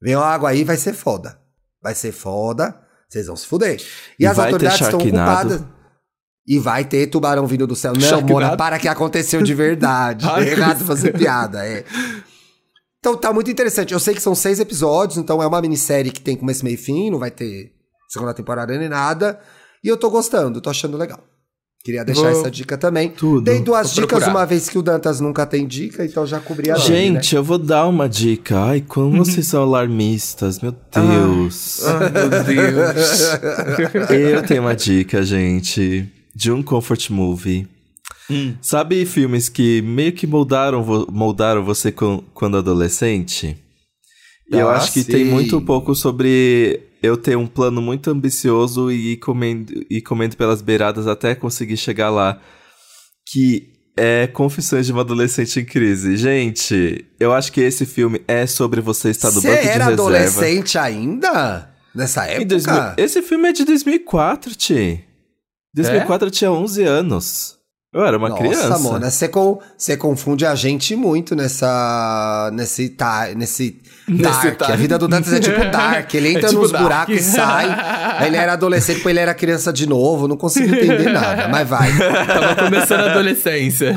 [0.00, 1.43] Vem uma água aí, vai ser foda.
[1.84, 2.74] Vai ser foda.
[3.06, 3.78] Vocês vão se fuder.
[4.18, 5.62] E, e as autoridades estão ocupadas.
[6.46, 7.92] E vai ter tubarão vindo do céu.
[7.92, 8.32] Não, Sharknado.
[8.32, 10.26] Mona, para que aconteceu de verdade.
[10.40, 11.84] é errado fazer piada, é.
[12.98, 13.92] Então tá muito interessante.
[13.92, 16.78] Eu sei que são seis episódios, então é uma minissérie que tem começo, meio e
[16.78, 17.72] fim, não vai ter
[18.08, 19.38] segunda temporada nem nada.
[19.82, 21.22] E eu tô gostando, tô achando legal.
[21.84, 22.40] Queria deixar Vou...
[22.40, 23.10] essa dica também.
[23.10, 23.42] Tudo.
[23.42, 24.30] Dei duas vou dicas, procurar.
[24.30, 27.38] uma vez que o Dantas nunca tem dica, então já cobri a Gente, né?
[27.38, 28.58] eu vou dar uma dica.
[28.58, 31.84] Ai, como vocês são alarmistas, meu Deus.
[31.84, 33.20] Ai, meu Deus.
[34.10, 37.68] eu tenho uma dica, gente, de um comfort movie.
[38.30, 38.54] Hum.
[38.62, 40.82] Sabe filmes que meio que moldaram,
[41.12, 43.58] moldaram você quando adolescente?
[44.50, 45.12] Ah, eu acho que sim.
[45.12, 50.36] tem muito pouco sobre eu ter um plano muito ambicioso e ir comendo, ir comendo
[50.36, 52.40] pelas beiradas até conseguir chegar lá.
[53.26, 56.16] Que é Confissões de uma Adolescente em Crise.
[56.16, 59.84] Gente, eu acho que esse filme é sobre você estar no Cê banco de reserva.
[59.84, 61.70] Você era adolescente ainda?
[61.94, 62.46] Nessa época?
[62.46, 65.04] 2000, esse filme é de 2004, Ti.
[65.74, 66.26] 2004 é?
[66.26, 67.58] eu tinha 11 anos.
[67.94, 68.68] Eu era uma Nossa, criança.
[68.70, 69.10] Nossa, Mona,
[69.78, 72.50] você confunde a gente muito nessa.
[72.52, 72.88] nesse.
[72.88, 73.80] Tá, nesse.
[74.08, 74.62] Dark.
[74.62, 76.12] A vida do Dantas é tipo Dark.
[76.14, 76.82] Ele entra é tipo nos dark.
[76.82, 77.66] buracos e sai.
[78.18, 80.28] Aí ele era adolescente, depois ele era criança de novo.
[80.28, 81.90] Não consigo entender nada, mas vai.
[81.96, 83.94] Tava começando a adolescência.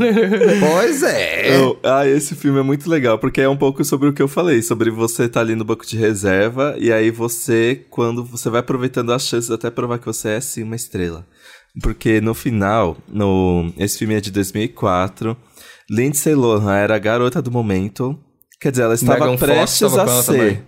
[0.60, 1.58] Pois é.
[1.58, 4.28] Eu, ah, esse filme é muito legal, porque é um pouco sobre o que eu
[4.28, 8.49] falei, sobre você estar tá ali no banco de reserva, e aí você, quando você
[8.49, 11.26] vai aproveitando as chances até provar que você é sim uma estrela.
[11.82, 15.38] Porque no final, no, esse filme é de 2004,
[15.89, 18.18] Lindsay Lohan era a garota do momento.
[18.60, 20.64] Quer dizer, ela estava Megan prestes a ser.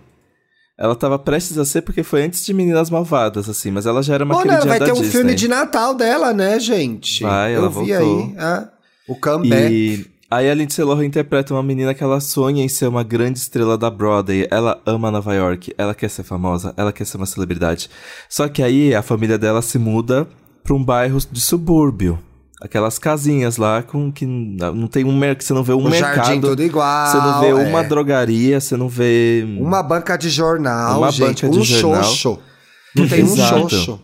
[0.78, 4.14] Ela estava prestes a ser porque foi antes de Meninas Malvadas, assim, mas ela já
[4.14, 7.22] era uma Olha, queridinha vai ter um filme de Natal dela, né, gente?
[7.22, 7.84] Vai, ela Eu voltou.
[7.84, 8.68] vi aí, ah,
[9.06, 9.74] o comeback.
[9.74, 13.40] E aí a Lindsay Lohan interpreta uma menina que ela sonha em ser uma grande
[13.40, 14.46] estrela da Broadway.
[14.50, 17.90] Ela ama Nova York, ela quer ser famosa, ela quer ser uma celebridade.
[18.26, 20.26] Só que aí a família dela se muda
[20.62, 22.18] para um bairro de subúrbio.
[22.60, 26.16] Aquelas casinhas lá com que não tem um mercado, você não vê um o mercado.
[26.16, 27.06] Jardim tudo igual.
[27.06, 27.54] Você não vê é.
[27.54, 32.04] uma drogaria, você não vê uma banca de jornal, uma gente, banca de um jornal.
[32.04, 32.38] xoxo.
[32.94, 34.00] Não tem um xoxo.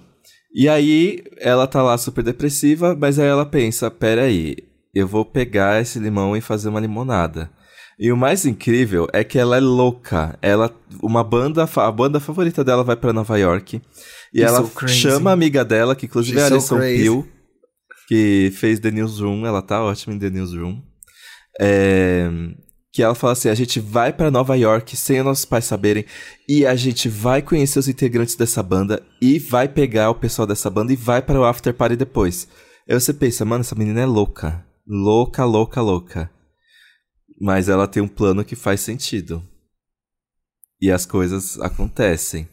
[0.55, 4.57] E aí ela tá lá super depressiva, mas aí ela pensa, pera aí,
[4.95, 7.51] eu vou pegar esse limão e fazer uma limonada.
[7.99, 10.39] E o mais incrível é que ela é louca.
[10.41, 10.71] Ela,
[11.03, 13.81] uma banda, a banda favorita dela vai para Nova York.
[14.33, 17.27] E ela so chama a amiga dela, que inclusive She's é a Alison so Peel,
[18.07, 20.83] que fez The Newsroom, ela tá ótima em The Newsroom.
[21.61, 22.29] É,
[22.93, 26.07] que ela fala assim: a gente vai para Nova York sem os nossos pais saberem,
[26.49, 30.71] e a gente vai conhecer os integrantes dessa banda, e vai pegar o pessoal dessa
[30.71, 32.49] banda e vai para o after party depois.
[32.89, 34.65] Aí você pensa, mano, essa menina é louca.
[34.87, 36.31] Louca, louca, louca.
[37.41, 39.43] Mas ela tem um plano que faz sentido.
[40.81, 42.49] E as coisas acontecem.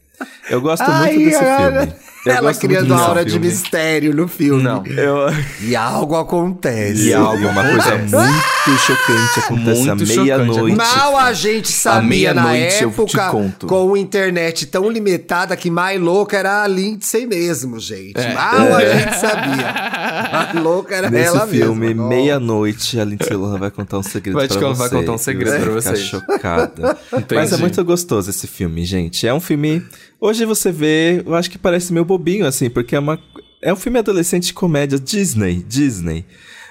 [0.50, 1.82] Eu gosto Ai, muito desse cara.
[1.88, 1.94] filme.
[2.26, 4.64] Eu Ela criando desse aura de mistério no filme.
[4.64, 4.82] Não.
[4.86, 5.26] Eu...
[5.60, 7.10] E algo acontece.
[7.10, 10.78] E algo, uma coisa muito chocante acontece à meia-noite.
[10.78, 13.68] Mal a gente sabia na eu te época, conto.
[13.68, 18.18] com internet tão limitada, que mais louca era a Lindsay mesmo, gente.
[18.18, 18.34] É.
[18.34, 20.30] Mal a gente sabia.
[20.32, 22.08] Mais louca era Nesse ela filme, mesma.
[22.08, 24.80] meia-noite, a Lindsay Lohan vai contar um segredo Vai pra con- você.
[24.80, 26.08] vai contar um segredo pra vai ficar vocês.
[26.08, 26.98] chocada.
[27.12, 27.58] Mas é Entendi.
[27.58, 29.28] muito gostoso esse filme, gente.
[29.28, 29.86] É um filme...
[30.26, 33.22] Hoje você vê, eu acho que parece meio bobinho, assim, porque é uma...
[33.62, 36.26] É um filme adolescente de comédia Disney, Disney.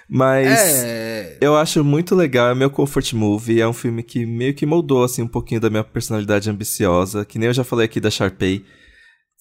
[0.09, 0.49] Mas...
[0.83, 1.37] É.
[1.39, 5.05] Eu acho muito legal, é meu comfort movie, é um filme que meio que moldou
[5.05, 8.65] assim um pouquinho da minha personalidade ambiciosa, que nem eu já falei aqui da Sharpay.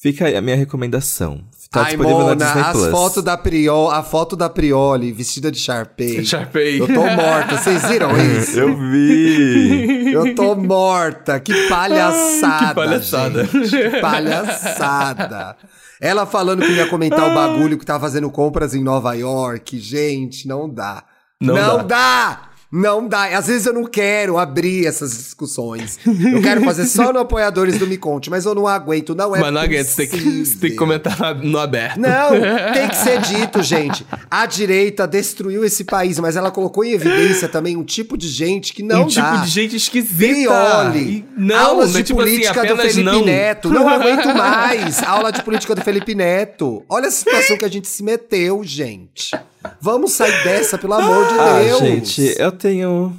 [0.01, 1.47] Fica aí a minha recomendação.
[1.71, 2.91] Tá Ai, disponível Mona, na Disney as Plus.
[2.91, 6.25] fotos da Prioli, a foto da Prioli vestida de Sharpay.
[6.25, 6.81] Sharpay.
[6.81, 8.59] Eu tô morta, vocês viram isso?
[8.59, 10.11] Eu vi.
[10.11, 11.39] Eu tô morta.
[11.39, 12.67] Que palhaçada.
[12.67, 13.45] que palhaçada.
[13.45, 13.69] gente.
[13.69, 15.55] Que palhaçada.
[16.01, 19.79] Ela falando que ia comentar o bagulho que tá fazendo compras em Nova York.
[19.79, 21.03] Gente, não dá.
[21.39, 22.49] Não Não, dá.
[22.71, 23.25] Não dá.
[23.37, 25.99] Às vezes eu não quero abrir essas discussões.
[26.05, 29.13] Eu quero fazer só no Apoiadores do Me Conte, mas eu não aguento.
[29.13, 31.99] Não é Mas não aguenta, você tem, que, você tem que comentar no aberto.
[31.99, 32.29] Não,
[32.73, 34.05] tem que ser dito, gente.
[34.29, 38.73] A direita destruiu esse país, mas ela colocou em evidência também um tipo de gente
[38.73, 39.37] que não um tipo dá.
[39.37, 40.33] de gente esquisita.
[40.33, 40.99] Prioli.
[40.99, 43.25] E Não, Aulas não é de tipo assim, política do apenas Felipe não.
[43.25, 43.69] Neto.
[43.69, 45.03] Não aguento mais.
[45.03, 46.85] Aula de política do Felipe Neto.
[46.87, 49.31] Olha a situação que a gente se meteu, gente.
[49.79, 51.79] Vamos sair dessa, pelo amor de Ah, Deus.
[51.79, 53.15] gente, eu tenho.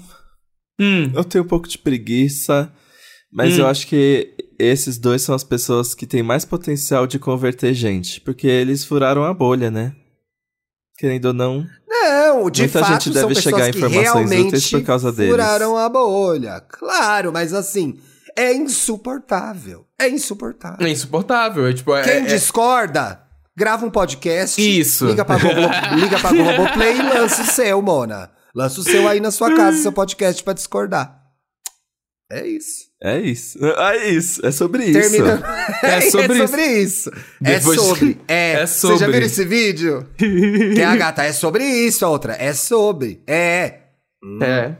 [0.80, 2.72] Hum, Eu tenho um pouco de preguiça.
[3.32, 3.60] Mas Hum.
[3.62, 8.20] eu acho que esses dois são as pessoas que têm mais potencial de converter gente.
[8.20, 9.94] Porque eles furaram a bolha, né?
[10.98, 11.66] Querendo ou não.
[11.88, 14.82] Não, de Muita fato gente são deve pessoas chegar a que informações realmente úteis por
[14.82, 15.30] causa deles.
[15.32, 16.60] furaram a bolha.
[16.68, 17.98] Claro, mas assim,
[18.36, 19.86] é insuportável.
[19.98, 20.86] É insuportável.
[20.86, 21.66] é insuportável.
[21.66, 23.21] É, tipo, é, Quem é- discorda,
[23.56, 24.60] grava um podcast.
[24.60, 25.06] Isso.
[25.06, 25.60] Liga pra, Globo,
[25.96, 28.30] liga pra Globoplay e lança o seu, Mona.
[28.54, 31.20] Lança o seu aí na sua casa, seu podcast pra discordar.
[32.30, 32.90] É isso.
[33.02, 33.58] É isso.
[33.62, 34.46] É isso.
[34.46, 34.98] É sobre isso.
[35.00, 35.42] Termina.
[35.82, 37.10] É sobre é sobre isso.
[37.40, 38.20] Depois- É sobre.
[38.28, 39.12] É, É Você já sobre.
[39.18, 40.08] viu esse vídeo?
[40.16, 42.34] Tem a gata, é sobre isso, a outra.
[42.38, 43.22] É sobre.
[43.26, 43.80] É.
[44.40, 44.76] É.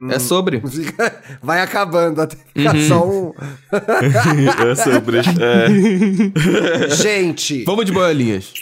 [0.00, 0.10] Hum.
[0.12, 0.60] É sobre.
[0.60, 2.88] Fica- Vai acabando até ficar Uhum.
[2.88, 3.32] só um.
[4.70, 5.18] é sobre.
[5.18, 6.88] É.
[6.94, 7.64] Gente.
[7.64, 8.52] Vamos de boiolinhas.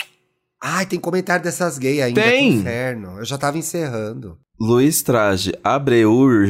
[0.63, 2.23] Ai, tem comentário dessas gays ainda.
[2.23, 2.55] Tem.
[2.55, 3.19] Inferno.
[3.19, 4.39] Eu já tava encerrando.
[4.59, 6.49] Luiz Traje, Abreur.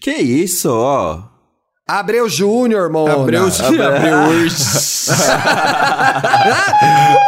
[0.00, 1.22] Que isso, ó?
[1.86, 3.12] Abreu Júnior, Mona.
[3.14, 3.44] Abreu,
[3.86, 4.56] abreu hoje.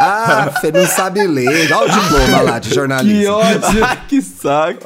[0.01, 1.71] ah, Fê, não sabe ler.
[1.71, 3.21] Olha o diploma lá de jornalismo.
[3.21, 3.87] Que ódio.
[4.09, 4.81] que saco!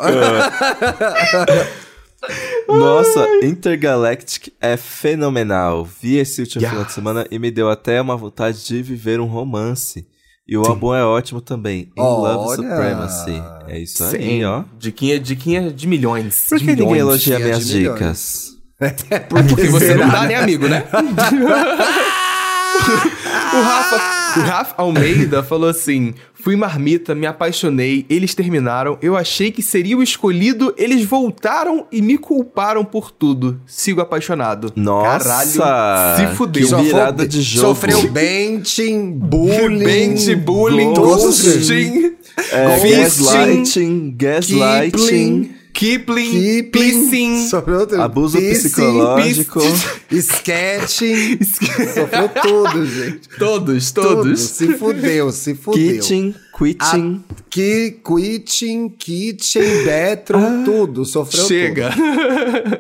[2.80, 5.86] Nossa, Intergalactic é fenomenal.
[5.86, 6.72] Vi esse último Yeah.
[6.78, 10.08] final de semana e me deu até uma vontade de viver um romance.
[10.48, 11.92] E o álbum é ótimo também.
[11.98, 12.56] In Love Olha.
[12.56, 13.44] Supremacy.
[13.68, 14.64] É isso aí, Sim, ó.
[14.78, 16.48] Diquinha, diquinha de milhões.
[16.50, 17.00] Por que ninguém milhões.
[17.00, 18.52] elogia de minhas dicas?
[19.30, 20.28] Porque você não dá né?
[20.28, 20.84] nem amigo, né?
[23.54, 29.52] o, Rafa, o Rafa Almeida falou assim: Fui marmita, me apaixonei, eles terminaram, eu achei
[29.52, 33.62] que seria o escolhido, eles voltaram e me culparam por tudo.
[33.66, 34.74] Sigo apaixonado.
[34.76, 35.20] Nossa!
[35.60, 36.68] Caralho, se fudeu.
[36.68, 37.68] Que virada de jogo.
[37.68, 39.84] Sofreu benching, bullying.
[39.84, 42.16] Bench, bullying, ghosting, ghosting,
[42.52, 46.70] É, gaslighting, gaslighting, Kipling, Keeping.
[46.72, 47.50] pissing,
[48.00, 49.60] abuso pissing, psicológico.
[50.12, 51.40] Sketching.
[51.44, 53.30] Sofreu tudo, gente.
[53.40, 54.08] todos, Tudo.
[54.08, 54.40] todos.
[54.42, 55.96] Se fudeu, se fudeu.
[55.96, 57.24] Kitchen, quitting.
[57.30, 61.06] A- Que, quitting, kitchen, bathroom, tudo.
[61.06, 61.92] Sofreu Ah, Chega.
[61.92, 62.80] tudo.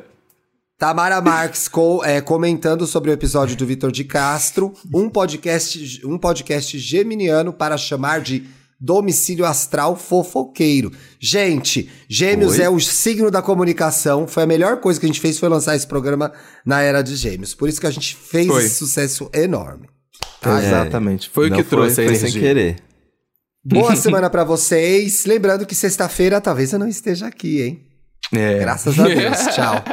[0.78, 6.18] Tamara Marques co- é, comentando sobre o episódio do Vitor de Castro, um podcast, um
[6.18, 8.44] podcast geminiano para chamar de
[8.82, 10.91] domicílio astral fofoqueiro.
[11.19, 12.65] Gente, Gêmeos Oi?
[12.65, 14.27] é o signo da comunicação.
[14.27, 16.34] Foi a melhor coisa que a gente fez foi lançar esse programa
[16.65, 17.53] na era de Gêmeos.
[17.53, 18.65] Por isso que a gente fez Foi.
[18.65, 19.88] esse sucesso enorme.
[20.43, 21.29] É, Exatamente.
[21.29, 22.77] Foi o que trouxe foi, a foi sem querer.
[23.63, 25.25] Boa semana pra vocês.
[25.25, 27.86] Lembrando que sexta-feira talvez eu não esteja aqui, hein?
[28.34, 28.57] É.
[28.59, 29.38] Graças a Deus.
[29.53, 29.84] Tchau.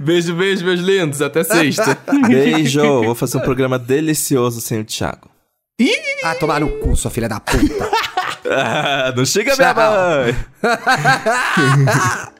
[0.00, 1.22] Beijo, beijo, meus lindos.
[1.22, 1.98] Até sexta.
[2.28, 3.02] Beijo!
[3.02, 5.28] Vou fazer um programa delicioso sem o Thiago.
[6.24, 7.90] Ah, tomar no cu, sua filha da puta.
[8.48, 9.58] Ah, não chega Tchau.
[9.58, 10.36] minha mãe!